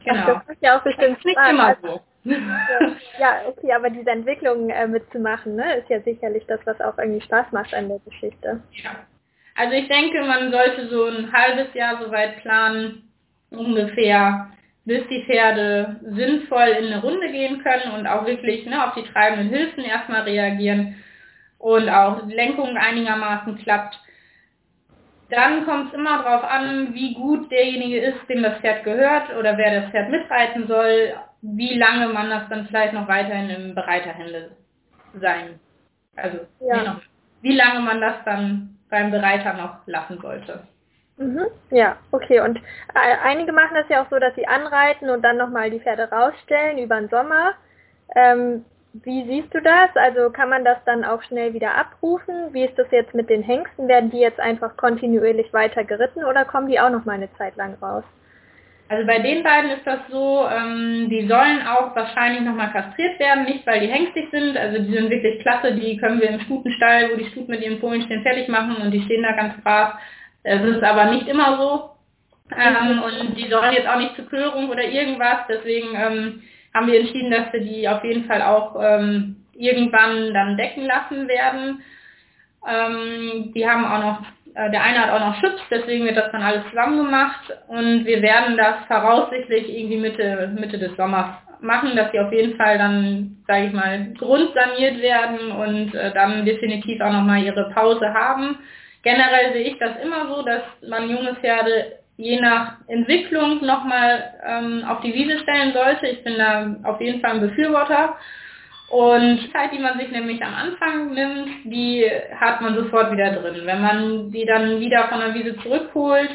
Genau. 0.03 0.23
Ach, 0.27 0.43
das 0.45 0.55
ist 0.55 0.63
ja 0.63 0.77
auch 0.77 0.83
bestimmt 0.83 1.17
das 1.17 1.23
nicht 1.25 1.39
immer 1.49 1.77
so. 1.81 2.01
ja, 3.19 3.41
okay, 3.47 3.73
aber 3.73 3.89
diese 3.89 4.09
Entwicklung 4.09 4.69
äh, 4.69 4.87
mitzumachen, 4.87 5.55
ne, 5.55 5.77
ist 5.77 5.89
ja 5.89 5.99
sicherlich 6.01 6.45
das, 6.47 6.59
was 6.65 6.79
auch 6.79 6.97
irgendwie 6.97 7.21
Spaß 7.21 7.51
macht 7.51 7.73
an 7.73 7.89
der 7.89 7.99
Geschichte. 7.99 8.61
Ja. 8.71 8.91
Also 9.55 9.73
ich 9.73 9.87
denke, 9.87 10.23
man 10.23 10.51
sollte 10.51 10.87
so 10.87 11.05
ein 11.05 11.31
halbes 11.31 11.73
Jahr 11.73 12.01
soweit 12.03 12.37
planen, 12.41 13.12
ungefähr, 13.53 14.49
bis 14.85 15.07
die 15.07 15.23
Pferde 15.23 15.99
sinnvoll 16.03 16.67
in 16.79 16.87
eine 16.87 17.01
Runde 17.01 17.31
gehen 17.31 17.63
können 17.63 17.93
und 17.95 18.07
auch 18.07 18.25
wirklich 18.25 18.65
ne, 18.65 18.85
auf 18.85 18.93
die 18.95 19.09
treibenden 19.11 19.49
Hilfen 19.49 19.83
erstmal 19.83 20.23
reagieren 20.23 20.95
und 21.57 21.89
auch 21.89 22.27
die 22.27 22.33
Lenkung 22.33 22.75
einigermaßen 22.75 23.57
klappt. 23.59 23.99
Dann 25.29 25.65
kommt 25.65 25.87
es 25.87 25.93
immer 25.93 26.21
darauf 26.21 26.43
an, 26.43 26.93
wie 26.93 27.13
gut 27.13 27.49
derjenige 27.49 27.99
ist, 27.99 28.27
dem 28.29 28.43
das 28.43 28.59
Pferd 28.59 28.83
gehört 28.83 29.35
oder 29.37 29.57
wer 29.57 29.81
das 29.81 29.91
Pferd 29.91 30.09
mitreiten 30.09 30.67
soll, 30.67 31.13
wie 31.41 31.77
lange 31.77 32.09
man 32.09 32.29
das 32.29 32.49
dann 32.49 32.67
vielleicht 32.67 32.93
noch 32.93 33.07
weiterhin 33.07 33.49
im 33.49 33.75
Bereiterhände 33.75 34.51
sein. 35.19 35.59
Also 36.15 36.39
ja. 36.59 37.01
wie 37.41 37.55
lange 37.55 37.79
man 37.79 38.01
das 38.01 38.15
dann 38.25 38.77
beim 38.89 39.11
Bereiter 39.11 39.53
noch 39.53 39.87
lassen 39.87 40.19
sollte. 40.21 40.67
Mhm. 41.17 41.45
Ja, 41.69 41.97
okay. 42.11 42.39
Und 42.39 42.57
äh, 42.57 43.15
einige 43.23 43.51
machen 43.51 43.75
das 43.75 43.87
ja 43.89 44.03
auch 44.03 44.09
so, 44.09 44.19
dass 44.19 44.33
sie 44.35 44.47
anreiten 44.47 45.09
und 45.09 45.21
dann 45.21 45.37
nochmal 45.37 45.69
die 45.69 45.79
Pferde 45.79 46.09
rausstellen 46.09 46.77
über 46.77 46.99
den 46.99 47.09
Sommer. 47.09 47.53
Ähm, 48.15 48.65
wie 48.93 49.25
siehst 49.25 49.53
du 49.53 49.61
das? 49.61 49.89
Also 49.95 50.29
kann 50.29 50.49
man 50.49 50.63
das 50.63 50.77
dann 50.85 51.03
auch 51.03 51.21
schnell 51.23 51.53
wieder 51.53 51.75
abrufen? 51.75 52.53
Wie 52.53 52.63
ist 52.63 52.77
das 52.77 52.87
jetzt 52.91 53.13
mit 53.15 53.29
den 53.29 53.41
Hengsten? 53.41 53.87
Werden 53.87 54.11
die 54.11 54.19
jetzt 54.19 54.39
einfach 54.39 54.77
kontinuierlich 54.77 55.51
weiter 55.51 55.83
geritten 55.83 56.23
oder 56.23 56.45
kommen 56.45 56.67
die 56.67 56.79
auch 56.79 56.91
noch 56.91 57.05
mal 57.05 57.13
eine 57.13 57.33
Zeit 57.33 57.55
lang 57.55 57.75
raus? 57.81 58.03
Also 58.89 59.07
bei 59.07 59.17
den 59.17 59.41
beiden 59.41 59.71
ist 59.71 59.87
das 59.87 60.01
so, 60.11 60.45
ähm, 60.47 61.09
die 61.09 61.27
sollen 61.27 61.65
auch 61.65 61.95
wahrscheinlich 61.95 62.41
nochmal 62.41 62.71
kastriert 62.71 63.19
werden, 63.19 63.45
nicht 63.45 63.65
weil 63.65 63.79
die 63.79 63.87
hengstig 63.87 64.29
sind, 64.29 64.55
also 64.55 64.77
die 64.77 64.93
sind 64.93 65.09
wirklich 65.09 65.39
klasse, 65.39 65.73
die 65.73 65.97
können 65.97 66.21
wir 66.21 66.29
im 66.29 66.41
Stutenstall, 66.41 67.09
wo 67.11 67.17
die 67.17 67.25
Stuten 67.31 67.49
mit 67.49 67.61
ihren 67.61 67.79
Fohlen 67.79 68.03
stehen, 68.03 68.21
fertig 68.21 68.49
machen 68.49 68.75
und 68.75 68.91
die 68.91 69.01
stehen 69.01 69.23
da 69.23 69.31
ganz 69.31 69.55
brav. 69.63 69.95
Es 70.43 70.61
ist 70.61 70.83
aber 70.83 71.05
nicht 71.05 71.27
immer 71.27 71.57
so. 71.57 71.89
Ähm, 72.55 73.01
und 73.01 73.37
die 73.37 73.49
sollen 73.49 73.73
jetzt 73.73 73.87
auch 73.87 73.97
nicht 73.97 74.15
zur 74.15 74.27
Klärung 74.27 74.69
oder 74.69 74.83
irgendwas, 74.83 75.39
deswegen 75.49 75.95
ähm, 75.95 76.41
haben 76.73 76.87
wir 76.87 76.99
entschieden, 76.99 77.31
dass 77.31 77.51
wir 77.53 77.61
die 77.61 77.87
auf 77.87 78.03
jeden 78.03 78.25
Fall 78.25 78.41
auch 78.41 78.75
ähm, 78.81 79.37
irgendwann 79.53 80.33
dann 80.33 80.57
decken 80.57 80.85
lassen 80.85 81.27
werden. 81.27 81.81
Ähm, 82.67 83.51
die 83.55 83.67
haben 83.67 83.85
auch 83.85 83.99
noch, 83.99 84.21
äh, 84.55 84.69
der 84.71 84.83
eine 84.83 84.99
hat 84.99 85.11
auch 85.11 85.25
noch 85.25 85.39
Schutz, 85.39 85.59
deswegen 85.71 86.05
wird 86.05 86.17
das 86.17 86.31
dann 86.31 86.43
alles 86.43 86.63
zusammen 86.69 86.97
gemacht 86.97 87.51
und 87.67 88.05
wir 88.05 88.21
werden 88.21 88.57
das 88.57 88.85
voraussichtlich 88.87 89.69
irgendwie 89.69 89.97
Mitte, 89.97 90.51
Mitte 90.59 90.77
des 90.77 90.95
Sommers 90.95 91.27
machen, 91.61 91.95
dass 91.95 92.11
sie 92.11 92.19
auf 92.19 92.31
jeden 92.31 92.57
Fall 92.57 92.77
dann, 92.77 93.37
sage 93.47 93.67
ich 93.67 93.73
mal, 93.73 94.13
grundsaniert 94.17 95.01
werden 95.01 95.51
und 95.51 95.95
äh, 95.95 96.13
dann 96.13 96.45
definitiv 96.45 97.01
auch 97.01 97.11
nochmal 97.11 97.41
ihre 97.43 97.69
Pause 97.69 98.13
haben. 98.13 98.57
Generell 99.03 99.53
sehe 99.53 99.67
ich 99.67 99.77
das 99.79 99.97
immer 100.03 100.27
so, 100.27 100.41
dass 100.41 100.63
man 100.87 101.09
junge 101.09 101.35
Pferde 101.35 101.99
je 102.17 102.39
nach 102.39 102.75
Entwicklung 102.87 103.65
nochmal 103.65 104.33
ähm, 104.47 104.83
auf 104.87 105.01
die 105.01 105.13
Wiese 105.13 105.39
stellen 105.39 105.73
sollte. 105.73 106.07
Ich 106.07 106.23
bin 106.23 106.37
da 106.37 106.75
auf 106.83 107.01
jeden 107.01 107.21
Fall 107.21 107.31
ein 107.31 107.41
Befürworter. 107.41 108.17
Und 108.89 109.37
die 109.37 109.51
Zeit, 109.51 109.71
die 109.71 109.79
man 109.79 109.97
sich 109.97 110.11
nämlich 110.11 110.43
am 110.43 110.53
Anfang 110.53 111.13
nimmt, 111.13 111.49
die 111.65 112.09
hat 112.39 112.61
man 112.61 112.75
sofort 112.75 113.11
wieder 113.11 113.31
drin. 113.31 113.61
Wenn 113.65 113.81
man 113.81 114.31
die 114.31 114.45
dann 114.45 114.79
wieder 114.79 115.07
von 115.07 115.19
der 115.19 115.33
Wiese 115.33 115.57
zurückholt, 115.57 116.29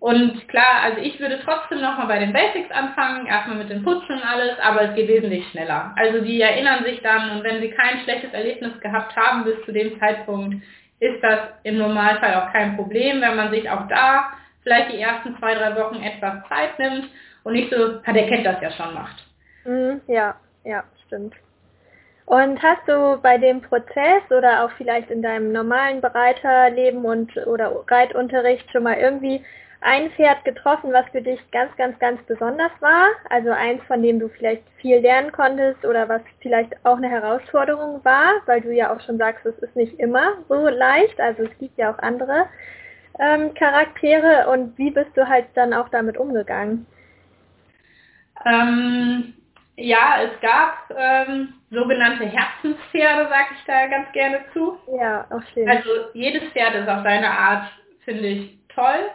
und 0.00 0.48
klar, 0.48 0.80
also 0.82 1.02
ich 1.02 1.20
würde 1.20 1.40
trotzdem 1.44 1.82
nochmal 1.82 2.06
bei 2.06 2.18
den 2.18 2.32
Basics 2.32 2.70
anfangen, 2.70 3.26
erstmal 3.26 3.58
mit 3.58 3.68
dem 3.68 3.84
Putzen 3.84 4.14
und 4.14 4.26
alles, 4.26 4.58
aber 4.62 4.88
es 4.88 4.94
geht 4.94 5.08
wesentlich 5.08 5.46
schneller. 5.50 5.94
Also 5.94 6.22
die 6.22 6.40
erinnern 6.40 6.84
sich 6.84 7.02
dann 7.02 7.32
und 7.32 7.44
wenn 7.44 7.60
sie 7.60 7.68
kein 7.68 8.00
schlechtes 8.00 8.32
Erlebnis 8.32 8.80
gehabt 8.80 9.14
haben 9.14 9.44
bis 9.44 9.62
zu 9.66 9.72
dem 9.72 10.00
Zeitpunkt, 10.00 10.62
ist 11.00 11.22
das 11.22 11.38
im 11.64 11.78
Normalfall 11.78 12.34
auch 12.34 12.52
kein 12.52 12.76
Problem, 12.76 13.20
wenn 13.20 13.36
man 13.36 13.50
sich 13.50 13.68
auch 13.68 13.88
da 13.88 14.30
vielleicht 14.62 14.92
die 14.92 15.00
ersten 15.00 15.36
zwei, 15.38 15.54
drei 15.54 15.74
Wochen 15.76 16.02
etwas 16.02 16.46
Zeit 16.48 16.78
nimmt 16.78 17.08
und 17.42 17.54
nicht 17.54 17.72
so, 17.72 17.98
der 17.98 18.26
kennt 18.26 18.46
das 18.46 18.60
ja 18.60 18.70
schon 18.70 18.94
macht. 18.94 19.16
Mhm, 19.64 20.00
ja, 20.06 20.36
ja, 20.64 20.84
stimmt. 21.06 21.34
Und 22.26 22.62
hast 22.62 22.86
du 22.86 23.18
bei 23.20 23.38
dem 23.38 23.60
Prozess 23.60 24.22
oder 24.30 24.64
auch 24.64 24.70
vielleicht 24.76 25.10
in 25.10 25.22
deinem 25.22 25.52
normalen 25.52 26.00
Bereiterleben 26.00 27.04
und 27.04 27.36
oder 27.46 27.72
Reitunterricht 27.88 28.70
schon 28.70 28.84
mal 28.84 28.98
irgendwie 28.98 29.44
ein 29.82 30.10
Pferd 30.12 30.44
getroffen, 30.44 30.92
was 30.92 31.06
für 31.10 31.22
dich 31.22 31.40
ganz, 31.50 31.74
ganz, 31.76 31.98
ganz 31.98 32.20
besonders 32.24 32.72
war? 32.80 33.08
Also 33.30 33.50
eins, 33.50 33.82
von 33.84 34.02
dem 34.02 34.20
du 34.20 34.28
vielleicht 34.28 34.62
viel 34.80 34.98
lernen 34.98 35.32
konntest 35.32 35.84
oder 35.84 36.08
was 36.08 36.22
vielleicht 36.40 36.74
auch 36.84 36.98
eine 36.98 37.08
Herausforderung 37.08 38.04
war, 38.04 38.34
weil 38.46 38.60
du 38.60 38.72
ja 38.72 38.94
auch 38.94 39.00
schon 39.00 39.18
sagst, 39.18 39.46
es 39.46 39.58
ist 39.58 39.76
nicht 39.76 39.98
immer 39.98 40.34
so 40.48 40.68
leicht, 40.68 41.18
also 41.20 41.44
es 41.44 41.58
gibt 41.58 41.78
ja 41.78 41.92
auch 41.92 41.98
andere 41.98 42.46
ähm, 43.18 43.54
Charaktere 43.54 44.48
und 44.50 44.76
wie 44.76 44.90
bist 44.90 45.10
du 45.16 45.26
halt 45.26 45.46
dann 45.54 45.72
auch 45.72 45.88
damit 45.88 46.18
umgegangen? 46.18 46.86
Ähm, 48.44 49.34
ja, 49.76 50.22
es 50.22 50.40
gab 50.40 50.94
ähm, 50.96 51.54
sogenannte 51.70 52.24
Herzenspferde, 52.24 53.28
sag 53.30 53.46
ich 53.52 53.64
da 53.66 53.86
ganz 53.86 54.12
gerne 54.12 54.40
zu. 54.52 54.78
Ja, 54.98 55.26
auch 55.30 55.42
schön. 55.54 55.68
Also 55.68 55.88
jedes 56.12 56.50
Pferd 56.52 56.74
ist 56.74 56.88
auf 56.88 57.02
seine 57.02 57.30
Art, 57.30 57.70
finde 58.04 58.26
ich, 58.26 58.58
toll. 58.74 59.10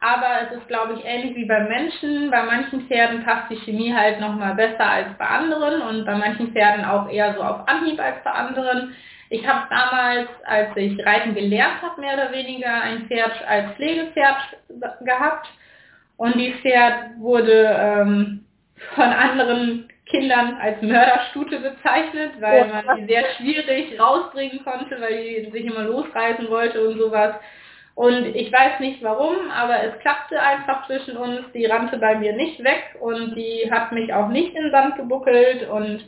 Aber 0.00 0.40
es 0.46 0.56
ist, 0.56 0.66
glaube 0.66 0.94
ich, 0.94 1.04
ähnlich 1.04 1.36
wie 1.36 1.44
bei 1.44 1.60
Menschen. 1.60 2.30
Bei 2.30 2.42
manchen 2.42 2.86
Pferden 2.86 3.22
passt 3.22 3.50
die 3.50 3.56
Chemie 3.56 3.94
halt 3.94 4.18
nochmal 4.18 4.54
besser 4.54 4.88
als 4.88 5.08
bei 5.18 5.26
anderen 5.26 5.82
und 5.82 6.06
bei 6.06 6.14
manchen 6.14 6.52
Pferden 6.52 6.84
auch 6.86 7.10
eher 7.10 7.34
so 7.34 7.42
auf 7.42 7.68
Anhieb 7.68 8.00
als 8.00 8.16
bei 8.24 8.30
anderen. 8.30 8.94
Ich 9.28 9.46
habe 9.46 9.66
damals, 9.68 10.28
als 10.44 10.74
ich 10.76 11.04
Reiten 11.04 11.34
gelernt 11.34 11.82
habe, 11.82 12.00
mehr 12.00 12.14
oder 12.14 12.32
weniger 12.32 12.80
ein 12.82 13.06
Pferd 13.06 13.46
als 13.46 13.72
Pflegepferd 13.76 14.56
gehabt. 15.02 15.48
Und 16.16 16.34
dieses 16.34 16.60
Pferd 16.60 17.18
wurde 17.18 17.76
ähm, 17.78 18.44
von 18.94 19.04
anderen 19.04 19.88
Kindern 20.06 20.56
als 20.60 20.82
Mörderstute 20.82 21.60
bezeichnet, 21.60 22.32
weil 22.40 22.66
man 22.66 22.96
die 22.96 23.06
sehr 23.06 23.24
schwierig 23.36 23.98
rausbringen 24.00 24.64
konnte, 24.64 25.00
weil 25.00 25.44
die 25.44 25.50
sich 25.50 25.64
immer 25.64 25.84
losreißen 25.84 26.48
wollte 26.48 26.86
und 26.86 26.98
sowas. 26.98 27.36
Und 27.94 28.34
ich 28.34 28.52
weiß 28.52 28.80
nicht 28.80 29.02
warum, 29.02 29.50
aber 29.50 29.82
es 29.82 29.98
klappte 30.00 30.40
einfach 30.40 30.86
zwischen 30.86 31.16
uns. 31.16 31.40
Die 31.52 31.66
rannte 31.66 31.98
bei 31.98 32.16
mir 32.16 32.32
nicht 32.32 32.62
weg 32.64 32.96
und 33.00 33.34
die 33.34 33.70
hat 33.70 33.92
mich 33.92 34.12
auch 34.12 34.28
nicht 34.28 34.54
in 34.54 34.70
Sand 34.70 34.96
gebuckelt. 34.96 35.68
Und 35.68 36.04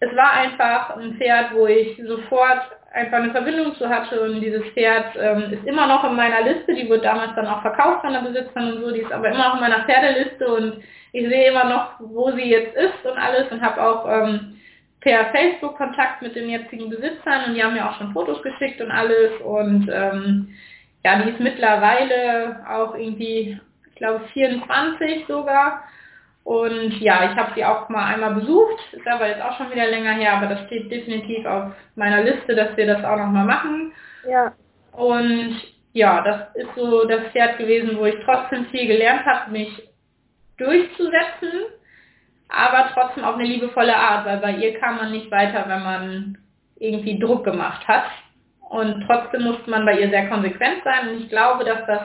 es 0.00 0.16
war 0.16 0.32
einfach 0.32 0.96
ein 0.96 1.14
Pferd, 1.14 1.54
wo 1.54 1.66
ich 1.66 2.00
sofort 2.06 2.62
einfach 2.92 3.18
eine 3.18 3.32
Verbindung 3.32 3.74
zu 3.74 3.88
hatte. 3.88 4.20
Und 4.22 4.40
dieses 4.40 4.64
Pferd 4.72 5.16
ähm, 5.20 5.52
ist 5.52 5.66
immer 5.66 5.86
noch 5.86 6.04
in 6.04 6.16
meiner 6.16 6.42
Liste, 6.42 6.74
die 6.74 6.88
wurde 6.88 7.02
damals 7.02 7.34
dann 7.34 7.48
auch 7.48 7.60
verkauft 7.60 8.02
von 8.02 8.12
der 8.12 8.20
Besitzerin 8.20 8.72
und 8.72 8.82
so, 8.82 8.90
die 8.92 9.00
ist 9.00 9.12
aber 9.12 9.28
immer 9.28 9.48
noch 9.48 9.54
in 9.54 9.60
meiner 9.60 9.84
Pferdeliste. 9.84 10.46
Und 10.46 10.82
ich 11.12 11.28
sehe 11.28 11.50
immer 11.50 11.64
noch, 11.64 11.90
wo 11.98 12.30
sie 12.32 12.50
jetzt 12.50 12.74
ist 12.76 13.04
und 13.04 13.18
alles. 13.18 13.50
Und 13.50 13.60
habe 13.60 13.82
auch 13.82 14.08
ähm, 14.08 14.56
per 15.00 15.26
Facebook 15.26 15.76
Kontakt 15.76 16.22
mit 16.22 16.34
den 16.34 16.48
jetzigen 16.48 16.88
Besitzern 16.88 17.44
und 17.46 17.54
die 17.54 17.62
haben 17.62 17.74
mir 17.74 17.88
auch 17.88 17.98
schon 17.98 18.12
Fotos 18.12 18.42
geschickt 18.42 18.80
und 18.80 18.90
alles. 18.90 19.32
Und 19.42 19.90
ähm, 19.92 20.48
ja, 21.04 21.18
die 21.18 21.30
ist 21.30 21.40
mittlerweile 21.40 22.64
auch 22.68 22.94
irgendwie, 22.94 23.60
ich 23.90 23.94
glaube 23.96 24.24
24 24.32 25.26
sogar 25.26 25.84
und 26.44 27.00
ja, 27.00 27.30
ich 27.30 27.36
habe 27.36 27.52
sie 27.54 27.64
auch 27.64 27.88
mal 27.88 28.06
einmal 28.06 28.34
besucht, 28.34 28.78
ist 28.92 29.06
aber 29.06 29.28
jetzt 29.28 29.42
auch 29.42 29.56
schon 29.56 29.70
wieder 29.70 29.86
länger 29.86 30.12
her, 30.12 30.34
aber 30.34 30.46
das 30.46 30.66
steht 30.66 30.90
definitiv 30.90 31.44
auf 31.46 31.72
meiner 31.96 32.22
Liste, 32.22 32.54
dass 32.54 32.76
wir 32.76 32.86
das 32.86 33.02
auch 33.04 33.16
nochmal 33.16 33.46
machen. 33.46 33.92
Ja. 34.28 34.52
Und 34.92 35.56
ja, 35.92 36.22
das 36.22 36.54
ist 36.54 36.74
so 36.74 37.06
das 37.06 37.32
Pferd 37.32 37.56
gewesen, 37.58 37.98
wo 37.98 38.04
ich 38.04 38.16
trotzdem 38.24 38.66
viel 38.66 38.86
gelernt 38.86 39.24
habe, 39.24 39.52
mich 39.52 39.88
durchzusetzen, 40.58 41.64
aber 42.48 42.90
trotzdem 42.92 43.24
auf 43.24 43.36
eine 43.36 43.44
liebevolle 43.44 43.96
Art, 43.96 44.26
weil 44.26 44.38
bei 44.38 44.52
ihr 44.52 44.78
kam 44.78 44.96
man 44.96 45.12
nicht 45.12 45.30
weiter, 45.30 45.64
wenn 45.66 45.82
man 45.82 46.38
irgendwie 46.76 47.18
Druck 47.18 47.44
gemacht 47.44 47.86
hat. 47.88 48.04
Und 48.68 49.04
trotzdem 49.06 49.42
musste 49.42 49.70
man 49.70 49.84
bei 49.84 49.98
ihr 49.98 50.10
sehr 50.10 50.28
konsequent 50.28 50.82
sein. 50.84 51.08
Und 51.08 51.22
ich 51.22 51.28
glaube, 51.28 51.64
dass 51.64 51.86
das 51.86 52.00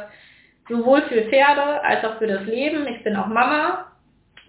sowohl 0.69 1.01
für 1.03 1.23
Pferde 1.23 1.83
als 1.83 2.03
auch 2.05 2.17
für 2.17 2.27
das 2.27 2.43
Leben, 2.43 2.85
ich 2.87 3.03
bin 3.03 3.15
auch 3.15 3.27
Mama, 3.27 3.89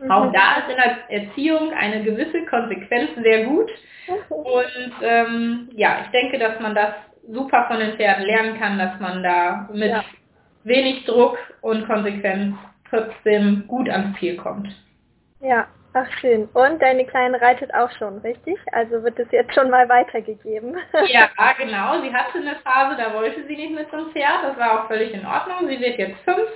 Mhm. 0.00 0.10
Auch 0.10 0.32
da 0.32 0.56
ist 0.58 0.70
in 0.70 0.76
der 0.76 1.22
Erziehung 1.22 1.72
eine 1.72 2.02
gewisse 2.02 2.44
Konsequenz 2.46 3.10
sehr 3.22 3.44
gut. 3.44 3.70
Und 4.28 4.92
ähm, 5.02 5.68
ja, 5.74 5.98
ich 6.04 6.10
denke, 6.10 6.38
dass 6.38 6.58
man 6.60 6.74
das 6.74 6.94
super 7.28 7.66
von 7.68 7.78
den 7.78 7.96
Pferden 7.96 8.24
lernen 8.24 8.58
kann, 8.58 8.78
dass 8.78 8.98
man 8.98 9.22
da 9.22 9.68
mit 9.72 9.90
ja. 9.90 10.04
wenig 10.64 11.04
Druck 11.04 11.38
und 11.60 11.86
Konsequenz 11.86 12.56
trotzdem 12.88 13.64
gut 13.68 13.88
ans 13.88 14.18
Ziel 14.18 14.36
kommt. 14.36 14.68
Ja, 15.40 15.68
ach 15.94 16.10
schön. 16.20 16.48
Und 16.54 16.80
deine 16.80 17.04
Kleine 17.06 17.40
reitet 17.40 17.72
auch 17.74 17.90
schon, 17.98 18.18
richtig? 18.18 18.56
Also 18.72 19.02
wird 19.02 19.18
es 19.18 19.30
jetzt 19.30 19.54
schon 19.54 19.70
mal 19.70 19.88
weitergegeben. 19.88 20.76
Ja, 21.08 21.28
genau. 21.58 22.00
Sie 22.02 22.12
hatte 22.12 22.38
eine 22.38 22.56
Phase, 22.56 22.96
da 22.96 23.14
wollte 23.14 23.44
sie 23.46 23.56
nicht 23.56 23.74
mit 23.74 23.90
zum 23.90 24.10
Pferd. 24.12 24.44
Das 24.44 24.56
war 24.56 24.80
auch 24.84 24.88
völlig 24.88 25.12
in 25.12 25.26
Ordnung. 25.26 25.68
Sie 25.68 25.80
wird 25.80 25.98
jetzt 25.98 26.20
fünf. 26.24 26.48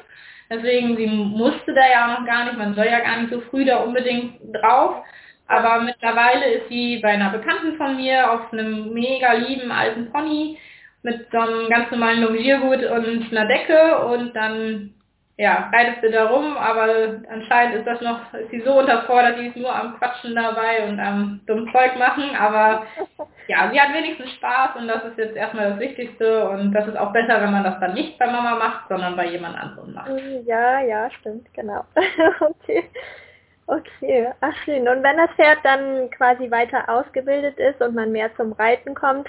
Deswegen, 0.50 0.96
sie 0.96 1.06
musste 1.06 1.72
da 1.74 1.88
ja 1.90 2.04
auch 2.04 2.20
noch 2.20 2.26
gar 2.26 2.44
nicht. 2.44 2.58
Man 2.58 2.74
soll 2.74 2.86
ja 2.86 3.00
gar 3.00 3.18
nicht 3.18 3.32
so 3.32 3.40
früh 3.40 3.64
da 3.64 3.78
unbedingt 3.78 4.40
drauf. 4.54 4.96
Aber 5.46 5.80
mittlerweile 5.80 6.46
ist 6.54 6.68
sie 6.68 6.98
bei 6.98 7.10
einer 7.10 7.30
Bekannten 7.30 7.76
von 7.76 7.96
mir 7.96 8.30
auf 8.30 8.52
einem 8.52 8.92
mega 8.92 9.32
lieben 9.32 9.70
alten 9.70 10.10
Pony 10.10 10.58
mit 11.02 11.26
so 11.30 11.38
einem 11.38 11.68
ganz 11.68 11.90
normalen 11.90 12.22
Longiergut 12.22 12.82
und 12.84 13.30
einer 13.30 13.46
Decke 13.46 13.98
und 14.06 14.34
dann 14.34 14.94
ja, 15.36 15.68
reitet 15.72 15.96
sie 16.00 16.10
da 16.12 16.26
rum, 16.26 16.56
aber 16.56 17.20
anscheinend 17.28 17.76
ist 17.76 17.86
das 17.86 18.00
noch, 18.00 18.32
ist 18.34 18.50
sie 18.50 18.60
so 18.60 18.78
unterfordert, 18.78 19.36
die 19.38 19.48
ist 19.48 19.56
nur 19.56 19.74
am 19.74 19.98
Quatschen 19.98 20.34
dabei 20.36 20.86
und 20.86 21.00
am 21.00 21.40
dummen 21.46 21.72
Zeug 21.72 21.96
machen, 21.98 22.36
aber 22.38 22.86
ja, 23.48 23.68
sie 23.72 23.80
hat 23.80 23.92
wenigstens 23.92 24.30
Spaß 24.34 24.76
und 24.76 24.86
das 24.86 25.04
ist 25.04 25.18
jetzt 25.18 25.36
erstmal 25.36 25.70
das 25.70 25.80
Wichtigste 25.80 26.48
und 26.48 26.72
das 26.72 26.86
ist 26.86 26.96
auch 26.96 27.12
besser, 27.12 27.40
wenn 27.40 27.50
man 27.50 27.64
das 27.64 27.80
dann 27.80 27.94
nicht 27.94 28.16
bei 28.18 28.26
Mama 28.26 28.54
macht, 28.54 28.88
sondern 28.88 29.16
bei 29.16 29.26
jemand 29.26 29.56
anderem 29.58 29.92
macht. 29.92 30.10
Ja, 30.46 30.80
ja, 30.80 31.10
stimmt, 31.10 31.52
genau. 31.52 31.84
okay. 32.40 32.84
Okay, 33.66 34.30
ach 34.42 34.54
schön. 34.64 34.86
Und 34.86 35.02
wenn 35.02 35.16
das 35.16 35.30
Pferd 35.36 35.58
dann 35.64 36.10
quasi 36.10 36.50
weiter 36.50 36.86
ausgebildet 36.86 37.58
ist 37.58 37.80
und 37.80 37.94
man 37.94 38.12
mehr 38.12 38.34
zum 38.36 38.52
Reiten 38.52 38.94
kommt, 38.94 39.26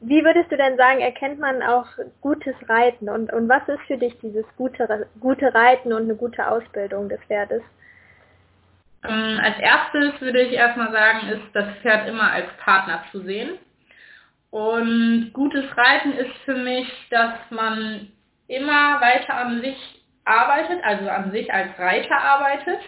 wie 0.00 0.24
würdest 0.24 0.50
du 0.50 0.56
denn 0.56 0.76
sagen, 0.76 1.00
erkennt 1.00 1.38
man 1.38 1.62
auch 1.62 1.86
gutes 2.20 2.54
Reiten 2.68 3.08
und, 3.08 3.32
und 3.32 3.48
was 3.48 3.68
ist 3.68 3.82
für 3.86 3.98
dich 3.98 4.18
dieses 4.20 4.46
gute, 4.56 5.06
gute 5.20 5.54
Reiten 5.54 5.92
und 5.92 6.04
eine 6.04 6.14
gute 6.14 6.46
Ausbildung 6.50 7.08
des 7.08 7.20
Pferdes? 7.24 7.62
Ähm, 9.04 9.40
als 9.42 9.58
erstes 9.58 10.20
würde 10.20 10.42
ich 10.42 10.52
erstmal 10.52 10.92
sagen, 10.92 11.28
ist 11.28 11.54
das 11.54 11.76
Pferd 11.82 12.08
immer 12.08 12.30
als 12.32 12.46
Partner 12.58 13.04
zu 13.12 13.20
sehen. 13.20 13.58
Und 14.50 15.30
gutes 15.32 15.64
Reiten 15.76 16.12
ist 16.12 16.34
für 16.44 16.56
mich, 16.56 16.88
dass 17.10 17.34
man 17.50 18.10
immer 18.48 19.00
weiter 19.00 19.34
an 19.34 19.60
sich 19.60 20.02
arbeitet, 20.24 20.82
also 20.82 21.08
an 21.08 21.30
sich 21.30 21.52
als 21.52 21.78
Reiter 21.78 22.16
arbeitet 22.16 22.80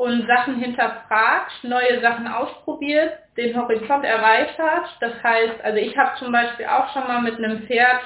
und 0.00 0.26
Sachen 0.26 0.54
hinterfragt, 0.54 1.62
neue 1.62 2.00
Sachen 2.00 2.26
ausprobiert, 2.26 3.18
den 3.36 3.54
Horizont 3.54 4.02
erweitert. 4.02 4.96
Das 5.00 5.12
heißt, 5.22 5.62
also 5.62 5.76
ich 5.76 5.94
habe 5.94 6.12
zum 6.18 6.32
Beispiel 6.32 6.64
auch 6.64 6.90
schon 6.94 7.06
mal 7.06 7.20
mit 7.20 7.36
einem 7.36 7.64
Pferd 7.66 8.00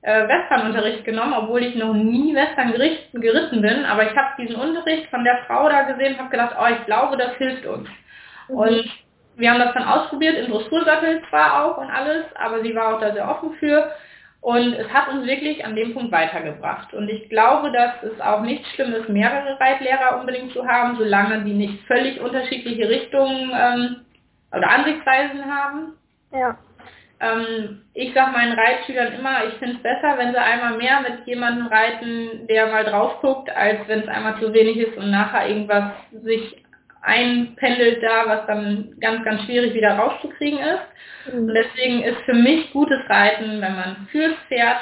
äh, 0.00 0.26
Westernunterricht 0.26 1.04
genommen, 1.04 1.34
obwohl 1.34 1.64
ich 1.64 1.74
noch 1.74 1.92
nie 1.92 2.34
Western 2.34 2.72
geritten 2.72 3.60
bin, 3.60 3.84
aber 3.84 4.10
ich 4.10 4.16
habe 4.16 4.42
diesen 4.42 4.56
Unterricht 4.56 5.10
von 5.10 5.22
der 5.22 5.44
Frau 5.46 5.68
da 5.68 5.82
gesehen 5.82 6.14
und 6.14 6.20
habe 6.20 6.30
gedacht, 6.30 6.56
oh, 6.58 6.66
ich 6.66 6.86
glaube, 6.86 7.18
das 7.18 7.34
hilft 7.34 7.66
uns. 7.66 7.90
Mhm. 8.48 8.56
Und 8.56 8.84
wir 9.36 9.50
haben 9.50 9.60
das 9.60 9.74
dann 9.74 9.84
ausprobiert, 9.84 10.34
in 10.34 10.50
Dressursattel 10.50 11.20
zwar 11.28 11.62
auch 11.62 11.76
und 11.76 11.90
alles, 11.90 12.24
aber 12.36 12.62
sie 12.62 12.74
war 12.74 12.94
auch 12.94 13.00
da 13.00 13.12
sehr 13.12 13.28
offen 13.28 13.52
für. 13.60 13.92
Und 14.40 14.74
es 14.74 14.88
hat 14.92 15.08
uns 15.08 15.26
wirklich 15.26 15.64
an 15.64 15.74
dem 15.74 15.94
Punkt 15.94 16.12
weitergebracht. 16.12 16.94
Und 16.94 17.08
ich 17.08 17.28
glaube, 17.28 17.72
dass 17.72 18.02
es 18.02 18.20
auch 18.20 18.42
nichts 18.42 18.68
Schlimmes, 18.74 19.08
mehrere 19.08 19.58
Reitlehrer 19.58 20.20
unbedingt 20.20 20.52
zu 20.52 20.66
haben, 20.66 20.96
solange 20.96 21.42
die 21.44 21.54
nicht 21.54 21.82
völlig 21.86 22.20
unterschiedliche 22.20 22.88
Richtungen 22.88 23.50
ähm, 23.52 23.96
oder 24.52 24.70
Ansichtsweisen 24.70 25.44
haben. 25.44 25.92
Ja. 26.32 26.56
Ähm, 27.20 27.82
ich 27.94 28.14
sage 28.14 28.30
meinen 28.30 28.56
Reitschülern 28.56 29.12
immer, 29.14 29.44
ich 29.48 29.54
finde 29.54 29.76
es 29.76 29.82
besser, 29.82 30.16
wenn 30.18 30.32
sie 30.32 30.38
einmal 30.38 30.76
mehr 30.76 31.00
mit 31.00 31.26
jemandem 31.26 31.66
reiten, 31.66 32.46
der 32.46 32.68
mal 32.68 32.84
drauf 32.84 33.20
guckt, 33.20 33.50
als 33.50 33.80
wenn 33.88 34.00
es 34.00 34.08
einmal 34.08 34.38
zu 34.38 34.52
wenig 34.52 34.76
ist 34.76 34.96
und 34.96 35.10
nachher 35.10 35.48
irgendwas 35.48 35.90
sich 36.12 36.62
einpendelt 37.02 38.02
da, 38.02 38.24
was 38.26 38.46
dann 38.46 38.94
ganz, 39.00 39.24
ganz 39.24 39.42
schwierig 39.42 39.74
wieder 39.74 39.96
rauszukriegen 39.96 40.58
ist. 40.58 41.32
Mhm. 41.32 41.48
Und 41.48 41.54
deswegen 41.54 42.02
ist 42.02 42.20
für 42.24 42.34
mich 42.34 42.70
gutes 42.72 43.00
Reiten, 43.08 43.60
wenn 43.60 43.76
man 43.76 44.08
fürs 44.10 44.34
Pferd 44.48 44.78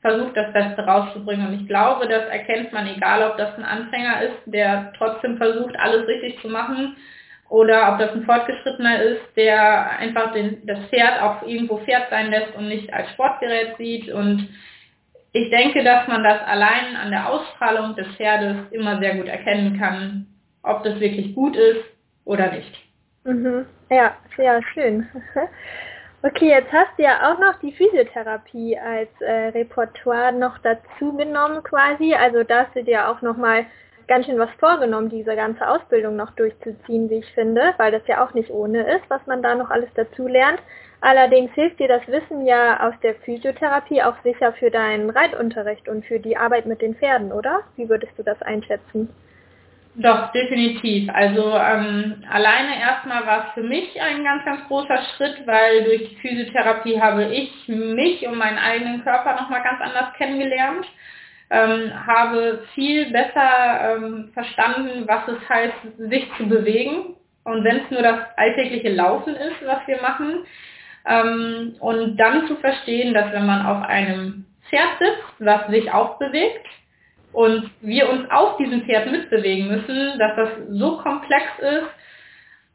versucht, 0.00 0.36
das 0.36 0.52
Beste 0.52 0.82
rauszubringen. 0.82 1.48
Und 1.48 1.60
ich 1.60 1.66
glaube, 1.66 2.08
das 2.08 2.26
erkennt 2.28 2.72
man, 2.72 2.86
egal 2.86 3.22
ob 3.30 3.36
das 3.36 3.56
ein 3.56 3.64
Anfänger 3.64 4.22
ist, 4.22 4.38
der 4.46 4.92
trotzdem 4.96 5.36
versucht, 5.36 5.78
alles 5.78 6.06
richtig 6.06 6.40
zu 6.40 6.48
machen, 6.48 6.96
oder 7.50 7.92
ob 7.92 7.98
das 7.98 8.12
ein 8.12 8.24
Fortgeschrittener 8.24 9.02
ist, 9.02 9.22
der 9.36 9.98
einfach 9.98 10.32
den, 10.32 10.64
das 10.66 10.78
Pferd 10.88 11.20
auch 11.20 11.42
irgendwo 11.42 11.78
Pferd 11.78 12.08
sein 12.08 12.30
lässt 12.30 12.54
und 12.54 12.68
nicht 12.68 12.94
als 12.94 13.10
Sportgerät 13.10 13.76
sieht. 13.76 14.08
Und 14.08 14.48
ich 15.32 15.50
denke, 15.50 15.82
dass 15.82 16.06
man 16.06 16.22
das 16.22 16.40
allein 16.46 16.94
an 16.96 17.10
der 17.10 17.28
Ausstrahlung 17.28 17.96
des 17.96 18.06
Pferdes 18.16 18.56
immer 18.70 19.00
sehr 19.00 19.16
gut 19.16 19.26
erkennen 19.26 19.78
kann, 19.80 20.26
ob 20.62 20.84
das 20.84 21.00
wirklich 21.00 21.34
gut 21.34 21.56
ist 21.56 21.84
oder 22.24 22.52
nicht. 22.52 22.72
Mhm. 23.24 23.66
Ja, 23.90 24.16
sehr 24.36 24.62
schön. 24.74 25.06
Okay, 26.22 26.50
jetzt 26.50 26.70
hast 26.70 26.98
du 26.98 27.02
ja 27.02 27.32
auch 27.32 27.38
noch 27.38 27.58
die 27.60 27.72
Physiotherapie 27.72 28.78
als 28.78 29.08
äh, 29.20 29.48
Repertoire 29.54 30.34
noch 30.34 30.58
dazu 30.58 31.16
genommen 31.16 31.62
quasi. 31.62 32.12
Also 32.12 32.42
da 32.42 32.66
hast 32.66 32.76
du 32.76 32.84
dir 32.84 33.08
auch 33.08 33.22
nochmal 33.22 33.64
ganz 34.06 34.26
schön 34.26 34.38
was 34.38 34.50
vorgenommen, 34.58 35.08
diese 35.08 35.34
ganze 35.34 35.66
Ausbildung 35.66 36.16
noch 36.16 36.32
durchzuziehen, 36.32 37.08
wie 37.08 37.20
ich 37.20 37.32
finde, 37.32 37.72
weil 37.78 37.90
das 37.90 38.06
ja 38.06 38.22
auch 38.22 38.34
nicht 38.34 38.50
ohne 38.50 38.82
ist, 38.82 39.08
was 39.08 39.26
man 39.26 39.42
da 39.42 39.54
noch 39.54 39.70
alles 39.70 39.88
dazu 39.94 40.28
lernt. 40.28 40.60
Allerdings 41.00 41.52
hilft 41.54 41.80
dir 41.80 41.88
das 41.88 42.06
Wissen 42.06 42.44
ja 42.44 42.86
aus 42.86 42.94
der 43.02 43.14
Physiotherapie 43.14 44.02
auch 44.02 44.16
sicher 44.22 44.52
für 44.52 44.70
deinen 44.70 45.08
Reitunterricht 45.08 45.88
und 45.88 46.04
für 46.04 46.18
die 46.18 46.36
Arbeit 46.36 46.66
mit 46.66 46.82
den 46.82 46.96
Pferden, 46.96 47.32
oder? 47.32 47.60
Wie 47.76 47.88
würdest 47.88 48.12
du 48.18 48.22
das 48.22 48.42
einschätzen? 48.42 49.08
Doch, 49.96 50.30
definitiv. 50.32 51.10
Also 51.12 51.52
ähm, 51.56 52.22
alleine 52.30 52.80
erstmal 52.80 53.26
war 53.26 53.46
es 53.48 53.54
für 53.54 53.62
mich 53.62 54.00
ein 54.00 54.22
ganz, 54.22 54.44
ganz 54.44 54.66
großer 54.68 54.98
Schritt, 55.16 55.44
weil 55.46 55.82
durch 55.84 56.10
die 56.10 56.16
Physiotherapie 56.16 57.00
habe 57.00 57.24
ich 57.24 57.50
mich 57.66 58.26
und 58.26 58.36
meinen 58.38 58.58
eigenen 58.58 59.02
Körper 59.02 59.34
nochmal 59.34 59.62
ganz 59.64 59.80
anders 59.80 60.12
kennengelernt, 60.16 60.86
ähm, 61.50 61.92
habe 62.06 62.62
viel 62.74 63.10
besser 63.10 63.96
ähm, 63.96 64.30
verstanden, 64.32 65.08
was 65.08 65.26
es 65.26 65.48
heißt, 65.48 65.98
sich 65.98 66.28
zu 66.36 66.46
bewegen. 66.48 67.16
Und 67.42 67.64
wenn 67.64 67.78
es 67.78 67.90
nur 67.90 68.02
das 68.02 68.20
alltägliche 68.36 68.90
Laufen 68.90 69.34
ist, 69.34 69.66
was 69.66 69.84
wir 69.88 70.00
machen, 70.00 70.44
ähm, 71.06 71.74
und 71.80 72.16
dann 72.16 72.46
zu 72.46 72.54
verstehen, 72.56 73.12
dass 73.12 73.32
wenn 73.32 73.46
man 73.46 73.66
auf 73.66 73.82
einem 73.82 74.46
Pferd 74.68 74.98
sitzt, 75.00 75.34
was 75.40 75.66
sich 75.68 75.90
auch 75.92 76.18
bewegt, 76.18 76.66
und 77.32 77.70
wir 77.80 78.08
uns 78.10 78.28
auf 78.30 78.56
diesem 78.56 78.82
Pferd 78.82 79.10
mitbewegen 79.10 79.68
müssen, 79.68 80.18
dass 80.18 80.36
das 80.36 80.48
so 80.70 80.98
komplex 80.98 81.44
ist, 81.60 81.88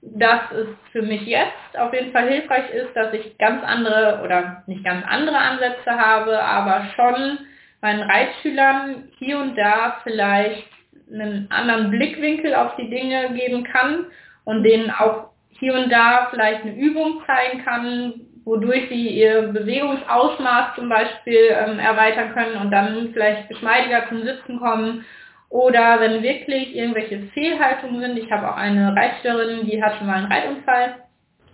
dass 0.01 0.51
es 0.51 0.67
für 0.91 1.01
mich 1.01 1.25
jetzt 1.25 1.77
auf 1.77 1.93
jeden 1.93 2.11
Fall 2.11 2.29
hilfreich 2.29 2.69
ist, 2.71 2.95
dass 2.95 3.13
ich 3.13 3.37
ganz 3.37 3.63
andere 3.63 4.21
oder 4.23 4.63
nicht 4.67 4.83
ganz 4.83 5.05
andere 5.07 5.37
Ansätze 5.37 5.91
habe, 5.91 6.41
aber 6.41 6.85
schon 6.95 7.39
meinen 7.81 8.03
Reitschülern 8.03 9.09
hier 9.17 9.39
und 9.39 9.55
da 9.55 9.97
vielleicht 10.03 10.67
einen 11.11 11.47
anderen 11.51 11.91
Blickwinkel 11.91 12.55
auf 12.55 12.75
die 12.77 12.89
Dinge 12.89 13.33
geben 13.33 13.63
kann 13.63 14.05
und 14.43 14.63
denen 14.63 14.91
auch 14.91 15.29
hier 15.59 15.73
und 15.73 15.89
da 15.89 16.27
vielleicht 16.31 16.63
eine 16.63 16.75
Übung 16.75 17.21
zeigen 17.25 17.63
kann, 17.63 18.24
wodurch 18.45 18.87
sie 18.89 19.09
ihr 19.09 19.49
Bewegungsausmaß 19.49 20.75
zum 20.75 20.87
Beispiel 20.87 21.49
ähm, 21.49 21.79
erweitern 21.79 22.33
können 22.33 22.57
und 22.61 22.71
dann 22.71 23.09
vielleicht 23.11 23.49
geschmeidiger 23.49 24.07
zum 24.07 24.23
Sitzen 24.23 24.59
kommen. 24.59 25.03
Oder 25.49 25.99
wenn 25.99 26.23
wirklich 26.23 26.75
irgendwelche 26.75 27.19
Fehlhaltungen 27.33 28.01
sind. 28.01 28.17
Ich 28.17 28.31
habe 28.31 28.49
auch 28.51 28.57
eine 28.57 28.95
Reitsteuerin, 28.95 29.65
die 29.65 29.81
hatte 29.83 30.03
mal 30.03 30.17
einen 30.17 30.31
Reitunfall 30.31 30.95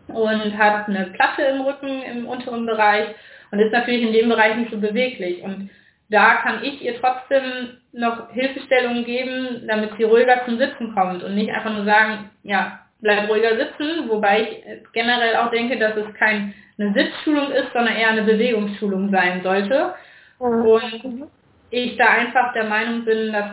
und 0.08 0.58
hat 0.58 0.88
eine 0.88 1.08
Platte 1.08 1.43
im 1.43 1.62
Rücken 1.62 2.01
im 2.04 2.27
unteren 2.27 2.65
Bereich 2.65 3.08
und 3.51 3.60
ist 3.60 3.71
natürlich 3.71 4.01
in 4.01 4.13
dem 4.13 4.30
Bereich 4.30 4.56
nicht 4.58 4.71
so 4.71 4.77
beweglich. 4.77 5.41
Und 5.43 5.69
da 6.10 6.36
kann 6.36 6.63
ich 6.63 6.82
ihr 6.82 6.99
trotzdem 6.99 7.77
noch 7.93 8.32
Hilfestellungen 8.32 9.06
geben, 9.06 9.65
damit 9.67 9.91
sie 9.97 10.04
ruhiger 10.04 10.43
zum 10.45 10.58
Sitzen 10.58 10.93
kommt 10.93 11.23
und 11.23 11.36
nicht 11.36 11.51
einfach 11.51 11.73
nur 11.73 11.86
sagen, 11.86 12.30
ja, 12.43 12.81
bleib 13.02 13.30
ruhiger 13.30 13.56
sitzen, 13.58 14.10
wobei 14.10 14.42
ich 14.42 14.64
generell 14.94 15.36
auch 15.38 15.52
denke, 15.52 15.78
dass 15.78 15.96
es 15.96 16.14
keine 16.16 16.54
Sitzschulung 16.78 17.52
ist, 17.52 17.74
sondern 17.74 17.96
eher 17.96 18.10
eine 18.10 18.24
Bewegungsschulung 18.24 19.10
sein 19.12 19.42
sollte. 19.44 19.94
Mhm. 20.40 20.66
Und 20.66 21.28
ich 21.70 21.98
da 21.98 22.10
einfach 22.10 22.54
der 22.54 22.66
Meinung 22.66 23.06
bin, 23.06 23.34
dass 23.34 23.52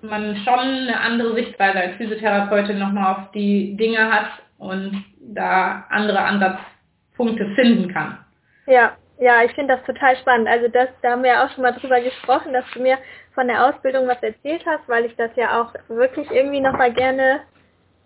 man 0.00 0.36
schon 0.38 0.58
eine 0.58 1.00
andere 1.00 1.34
Sichtweise 1.34 1.78
als 1.78 1.94
Physiotherapeutin 1.96 2.78
nochmal 2.78 3.14
auf 3.14 3.30
die 3.32 3.76
Dinge 3.76 4.12
hat 4.12 4.30
und 4.58 5.04
da 5.20 5.86
andere 5.90 6.20
Ansatzpunkte 6.20 7.54
finden 7.54 7.92
kann. 7.92 8.18
Ja, 8.66 8.92
Ja, 9.22 9.44
ich 9.44 9.52
finde 9.52 9.76
das 9.76 9.84
total 9.86 10.16
spannend. 10.16 10.48
Also 10.48 10.66
das, 10.66 10.88
da 11.00 11.12
haben 11.12 11.22
wir 11.22 11.44
auch 11.44 11.50
schon 11.50 11.62
mal 11.62 11.72
drüber 11.72 12.00
gesprochen, 12.00 12.52
dass 12.52 12.64
du 12.74 12.80
mir 12.80 12.98
von 13.34 13.46
der 13.46 13.66
Ausbildung 13.66 14.08
was 14.08 14.20
erzählt 14.20 14.64
hast, 14.66 14.88
weil 14.88 15.04
ich 15.04 15.14
das 15.14 15.30
ja 15.36 15.62
auch 15.62 15.72
wirklich 15.88 16.28
irgendwie 16.32 16.60
nochmal 16.60 16.92
gerne, 16.92 17.42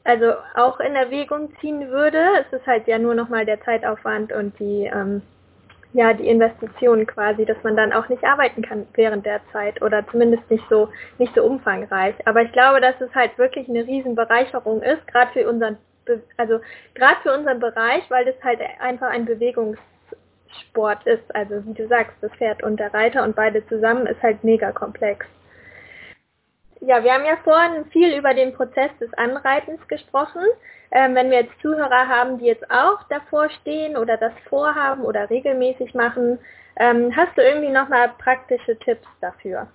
also 0.07 0.33
auch 0.55 0.81
in 0.81 0.95
Erwägung 0.95 1.51
ziehen 1.61 1.91
würde. 1.91 2.25
Es 2.41 2.53
ist 2.59 2.67
halt 2.67 2.87
ja 2.87 2.99
nur 2.99 3.15
nochmal 3.15 3.45
der 3.45 3.61
Zeitaufwand 3.63 4.33
und 4.33 4.59
die, 4.59 4.91
ähm, 4.93 5.23
ja, 5.93 6.13
die 6.13 6.29
Investition 6.29 7.07
quasi, 7.07 7.45
dass 7.45 7.63
man 7.63 7.77
dann 7.77 7.93
auch 7.93 8.09
nicht 8.09 8.25
arbeiten 8.25 8.63
kann 8.63 8.87
während 8.95 9.27
der 9.27 9.41
Zeit 9.53 9.83
oder 9.83 10.07
zumindest 10.09 10.51
nicht 10.51 10.65
so, 10.69 10.89
nicht 11.19 11.35
so 11.35 11.43
umfangreich. 11.43 12.15
Aber 12.27 12.43
ich 12.43 12.53
glaube, 12.53 12.81
dass 12.81 13.01
es 13.01 13.15
halt 13.15 13.37
wirklich 13.39 13.69
eine 13.69 13.87
Riesenbereicherung 13.87 14.83
ist, 14.83 15.07
gerade 15.09 15.33
für 15.33 15.49
unseren, 15.49 15.79
also 16.37 16.61
gerade 16.95 17.17
für 17.23 17.33
unseren 17.37 17.61
Bereich, 17.61 18.05
weil 18.11 18.25
das 18.25 18.37
halt 18.43 18.61
einfach 18.81 19.11
ein 19.11 19.25
Bewegungs 19.25 19.79
Sport 20.71 21.07
ist. 21.07 21.35
Also 21.35 21.65
wie 21.67 21.75
du 21.75 21.87
sagst, 21.89 22.15
das 22.21 22.33
Pferd 22.33 22.63
und 22.63 22.79
der 22.79 22.93
Reiter 22.93 23.23
und 23.23 23.37
beide 23.37 23.67
zusammen 23.67 24.07
ist 24.07 24.23
halt 24.23 24.43
mega 24.45 24.73
komplex. 24.73 25.27
Ja, 26.81 27.03
wir 27.03 27.13
haben 27.13 27.25
ja 27.25 27.37
vorhin 27.43 27.87
viel 27.87 28.17
über 28.17 28.35
den 28.35 28.53
Prozess 28.53 28.91
des 29.01 29.13
Anreitens 29.15 29.87
gesprochen. 29.89 30.43
Ähm, 30.91 31.15
wenn 31.15 31.31
wir 31.31 31.41
jetzt 31.41 31.61
Zuhörer 31.61 32.09
haben, 32.09 32.39
die 32.39 32.47
jetzt 32.47 32.71
auch 32.71 33.03
davor 33.09 33.49
stehen 33.61 33.97
oder 33.97 34.17
das 34.17 34.33
vorhaben 34.49 35.03
oder 35.03 35.29
regelmäßig 35.29 35.95
machen, 35.95 36.39
ähm, 36.77 37.15
hast 37.17 37.37
du 37.37 37.43
irgendwie 37.43 37.73
nochmal 37.73 38.11
praktische 38.19 38.79
Tipps 38.79 39.09
dafür? 39.21 39.69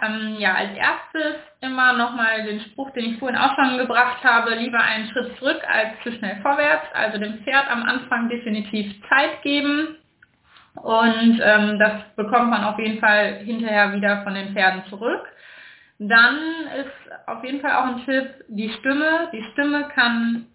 Ähm, 0.00 0.36
ja, 0.38 0.54
als 0.54 0.70
erstes 0.76 1.36
immer 1.60 1.92
nochmal 1.92 2.44
den 2.44 2.60
Spruch, 2.60 2.90
den 2.92 3.12
ich 3.12 3.18
vorhin 3.18 3.36
auch 3.36 3.54
schon 3.56 3.76
gebracht 3.76 4.24
habe, 4.24 4.54
lieber 4.54 4.78
einen 4.78 5.08
Schritt 5.10 5.36
zurück 5.36 5.60
als 5.68 5.90
zu 6.02 6.12
schnell 6.12 6.40
vorwärts. 6.40 6.86
Also 6.94 7.18
dem 7.18 7.42
Pferd 7.44 7.70
am 7.70 7.82
Anfang 7.82 8.30
definitiv 8.30 8.94
Zeit 9.08 9.42
geben 9.42 9.98
und 10.76 11.40
ähm, 11.44 11.78
das 11.78 12.02
bekommt 12.16 12.50
man 12.50 12.64
auf 12.64 12.78
jeden 12.78 12.98
Fall 12.98 13.40
hinterher 13.44 13.92
wieder 13.92 14.22
von 14.22 14.34
den 14.34 14.54
Pferden 14.54 14.82
zurück. 14.88 15.28
Dann 15.98 16.36
ist 16.80 17.28
auf 17.28 17.44
jeden 17.44 17.60
Fall 17.60 17.72
auch 17.72 17.96
ein 17.96 18.04
Tipp, 18.04 18.44
die 18.48 18.70
Stimme. 18.70 19.28
Die 19.32 19.44
Stimme 19.52 19.88
kann 19.94 20.46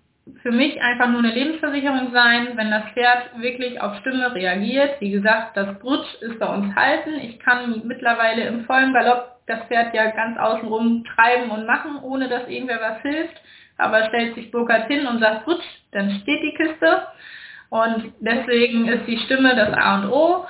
für 0.42 0.52
mich 0.52 0.82
einfach 0.82 1.08
nur 1.08 1.20
eine 1.20 1.34
Lebensversicherung 1.34 2.12
sein, 2.12 2.50
wenn 2.56 2.72
das 2.72 2.84
Pferd 2.94 3.40
wirklich 3.40 3.80
auf 3.82 3.96
Stimme 3.98 4.34
reagiert. 4.34 5.00
Wie 5.00 5.12
gesagt, 5.12 5.56
das 5.56 5.80
Brutsch 5.80 6.14
ist 6.22 6.40
bei 6.40 6.48
uns 6.48 6.76
halten. 6.76 7.16
Ich 7.16 7.40
kann 7.40 7.82
mittlerweile 7.86 8.46
im 8.46 8.66
vollen 8.66 8.94
Galopp 8.94 9.38
das 9.48 9.64
Pferd 9.68 9.94
ja 9.94 10.12
ganz 10.12 10.38
außenrum 10.38 11.06
treiben 11.16 11.52
und 11.52 11.66
machen, 11.66 12.00
ohne 12.02 12.28
dass 12.28 12.48
irgendwer 12.50 12.82
was 12.82 13.02
hilft. 13.02 13.42
Aber 13.78 14.06
stellt 14.06 14.36
sich 14.36 14.52
Burkhardt 14.52 14.88
hin 14.88 15.08
und 15.08 15.20
sagt 15.20 15.46
Brutsch, 15.46 15.66
dann 15.92 16.12
steht 16.22 16.42
die 16.42 16.56
Kiste. 16.56 17.08
Und 17.70 18.14
deswegen 18.20 18.88
ist 18.88 19.08
die 19.08 19.20
Stimme 19.20 19.56
das 19.56 19.74
A 19.74 20.02
und 20.02 20.12
O. 20.12 20.46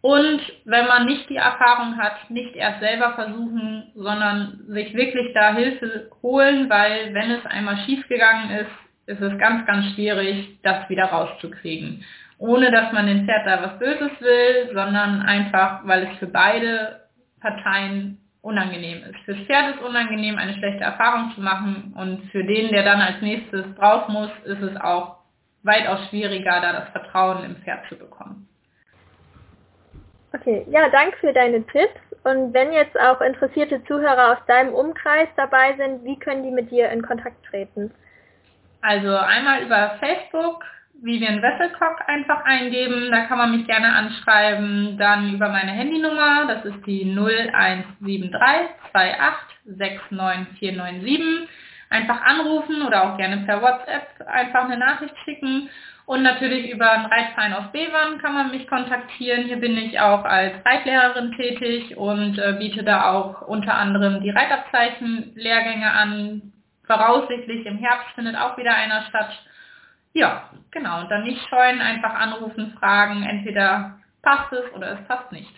Und 0.00 0.40
wenn 0.64 0.86
man 0.86 1.06
nicht 1.06 1.28
die 1.28 1.36
Erfahrung 1.36 1.98
hat, 1.98 2.30
nicht 2.30 2.54
erst 2.54 2.80
selber 2.80 3.14
versuchen, 3.14 3.90
sondern 3.96 4.60
sich 4.68 4.94
wirklich 4.94 5.34
da 5.34 5.54
Hilfe 5.54 6.10
holen, 6.22 6.70
weil 6.70 7.12
wenn 7.14 7.32
es 7.32 7.44
einmal 7.46 7.78
schiefgegangen 7.78 8.50
ist, 8.50 8.70
ist 9.06 9.20
es 9.20 9.38
ganz, 9.38 9.66
ganz 9.66 9.86
schwierig, 9.94 10.58
das 10.62 10.88
wieder 10.88 11.06
rauszukriegen. 11.06 12.04
Ohne 12.38 12.70
dass 12.70 12.92
man 12.92 13.06
den 13.06 13.26
Pferd 13.26 13.46
da 13.46 13.62
was 13.62 13.78
Böses 13.80 14.12
will, 14.20 14.70
sondern 14.72 15.22
einfach, 15.22 15.80
weil 15.84 16.04
es 16.04 16.18
für 16.18 16.28
beide 16.28 17.00
Parteien 17.40 18.18
unangenehm 18.40 19.02
ist. 19.02 19.18
Fürs 19.24 19.46
Pferd 19.46 19.74
ist 19.74 19.82
unangenehm, 19.82 20.38
eine 20.38 20.54
schlechte 20.54 20.84
Erfahrung 20.84 21.32
zu 21.34 21.40
machen 21.40 21.92
und 21.96 22.30
für 22.30 22.44
den, 22.44 22.70
der 22.70 22.84
dann 22.84 23.00
als 23.00 23.20
nächstes 23.20 23.64
drauf 23.74 24.08
muss, 24.08 24.30
ist 24.44 24.62
es 24.62 24.80
auch 24.80 25.16
weitaus 25.64 26.08
schwieriger, 26.08 26.60
da 26.60 26.72
das 26.72 26.88
Vertrauen 26.90 27.44
im 27.44 27.56
Pferd 27.56 27.80
zu 27.88 27.96
bekommen. 27.96 28.48
Okay, 30.34 30.66
ja, 30.70 30.88
danke 30.90 31.16
für 31.18 31.32
deine 31.32 31.64
Tipps. 31.66 32.00
Und 32.24 32.52
wenn 32.52 32.72
jetzt 32.72 32.98
auch 33.00 33.20
interessierte 33.20 33.82
Zuhörer 33.84 34.32
aus 34.32 34.46
deinem 34.46 34.74
Umkreis 34.74 35.28
dabei 35.36 35.74
sind, 35.76 36.04
wie 36.04 36.18
können 36.18 36.42
die 36.42 36.50
mit 36.50 36.70
dir 36.70 36.90
in 36.90 37.02
Kontakt 37.02 37.44
treten? 37.46 37.90
Also 38.82 39.16
einmal 39.16 39.62
über 39.62 39.96
Facebook 40.00 40.62
Vivian 41.00 41.40
Wesselkock 41.40 42.02
einfach 42.08 42.44
eingeben, 42.44 43.12
da 43.12 43.26
kann 43.26 43.38
man 43.38 43.56
mich 43.56 43.64
gerne 43.66 43.92
anschreiben. 43.92 44.98
Dann 44.98 45.32
über 45.32 45.48
meine 45.48 45.70
Handynummer, 45.70 46.46
das 46.48 46.64
ist 46.64 46.84
die 46.86 47.04
0173 47.04 48.34
2869497. 48.90 51.46
Einfach 51.90 52.20
anrufen 52.22 52.82
oder 52.82 53.04
auch 53.04 53.16
gerne 53.16 53.38
per 53.38 53.62
WhatsApp 53.62 54.26
einfach 54.26 54.64
eine 54.64 54.78
Nachricht 54.78 55.14
schicken. 55.24 55.70
Und 56.06 56.22
natürlich 56.22 56.70
über 56.70 56.90
einen 56.90 57.06
Reitverein 57.06 57.52
aus 57.52 57.70
Bevern 57.72 58.18
kann 58.18 58.34
man 58.34 58.50
mich 58.50 58.66
kontaktieren. 58.66 59.44
Hier 59.44 59.58
bin 59.58 59.76
ich 59.76 60.00
auch 60.00 60.24
als 60.24 60.54
Reitlehrerin 60.64 61.32
tätig 61.32 61.96
und 61.96 62.38
äh, 62.38 62.54
biete 62.58 62.82
da 62.82 63.12
auch 63.12 63.42
unter 63.42 63.74
anderem 63.74 64.22
die 64.22 64.30
Reitabzeichen-Lehrgänge 64.30 65.90
an, 65.92 66.52
Voraussichtlich 66.88 67.66
im 67.66 67.76
Herbst 67.76 68.14
findet 68.14 68.34
auch 68.34 68.56
wieder 68.56 68.74
einer 68.74 69.02
statt. 69.02 69.30
Ja, 70.14 70.48
genau. 70.70 71.00
Und 71.00 71.10
dann 71.10 71.22
nicht 71.22 71.46
scheuen, 71.48 71.82
einfach 71.82 72.14
anrufen, 72.14 72.74
fragen. 72.78 73.24
Entweder 73.24 73.98
passt 74.22 74.50
es 74.54 74.72
oder 74.74 74.98
es 74.98 75.06
passt 75.06 75.30
nicht. 75.30 75.52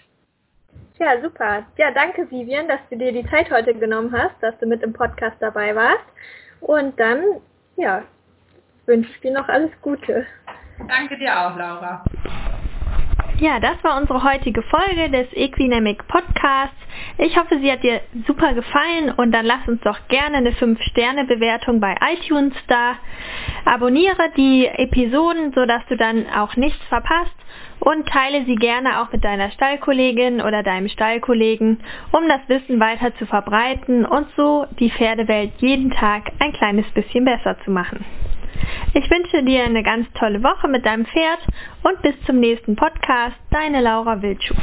Ja, 1.01 1.19
super. 1.23 1.65
Ja, 1.79 1.91
danke 1.93 2.31
Vivian, 2.31 2.69
dass 2.69 2.81
du 2.91 2.97
dir 2.97 3.11
die 3.11 3.27
Zeit 3.31 3.51
heute 3.51 3.73
genommen 3.73 4.13
hast, 4.13 4.35
dass 4.43 4.57
du 4.59 4.67
mit 4.67 4.83
im 4.83 4.93
Podcast 4.93 5.37
dabei 5.41 5.75
warst. 5.75 6.05
Und 6.61 7.01
dann, 7.01 7.23
ja, 7.77 8.03
wünsche 8.85 9.11
ich 9.11 9.21
dir 9.21 9.33
noch 9.33 9.49
alles 9.49 9.71
Gute. 9.81 10.27
Danke 10.87 11.17
dir 11.17 11.33
auch, 11.33 11.57
Laura. 11.57 12.05
Ja, 13.41 13.59
das 13.59 13.83
war 13.83 13.99
unsere 13.99 14.23
heutige 14.23 14.61
Folge 14.61 15.09
des 15.09 15.27
Equinemic 15.33 16.07
Podcasts. 16.09 16.77
Ich 17.17 17.39
hoffe, 17.39 17.59
sie 17.59 17.73
hat 17.73 17.83
dir 17.83 18.03
super 18.27 18.53
gefallen 18.53 19.15
und 19.17 19.33
dann 19.33 19.47
lass 19.47 19.67
uns 19.67 19.81
doch 19.81 19.97
gerne 20.09 20.37
eine 20.37 20.51
5-Sterne-Bewertung 20.51 21.81
bei 21.81 21.97
iTunes 22.13 22.53
da. 22.69 22.97
Abonniere 23.65 24.31
die 24.37 24.67
Episoden, 24.67 25.55
sodass 25.55 25.81
du 25.89 25.97
dann 25.97 26.27
auch 26.37 26.55
nichts 26.57 26.85
verpasst 26.91 27.33
und 27.79 28.07
teile 28.07 28.45
sie 28.45 28.57
gerne 28.57 29.01
auch 29.01 29.11
mit 29.11 29.25
deiner 29.25 29.51
Stallkollegin 29.53 30.43
oder 30.43 30.63
deinem 30.63 30.91
Stallkollegen, 30.91 31.81
um 32.13 32.29
das 32.29 32.47
Wissen 32.49 32.79
weiter 32.79 33.17
zu 33.17 33.25
verbreiten 33.25 34.05
und 34.05 34.27
so 34.37 34.67
die 34.79 34.91
Pferdewelt 34.91 35.53
jeden 35.61 35.91
Tag 35.93 36.31
ein 36.41 36.53
kleines 36.53 36.85
bisschen 36.91 37.25
besser 37.25 37.57
zu 37.65 37.71
machen. 37.71 38.05
Ich 38.95 39.11
wünsche 39.11 39.43
dir 39.43 39.65
eine 39.65 39.83
ganz 39.83 40.07
tolle 40.15 40.43
Woche 40.43 40.69
mit 40.69 40.85
deinem 40.85 41.07
Pferd 41.07 41.41
und 41.83 42.03
bis 42.03 42.15
zum 42.27 42.41
nächsten 42.41 42.77
Podcast. 42.77 43.37
Deine 43.51 43.81
Laura 43.81 44.21
Wildschut. 44.23 44.57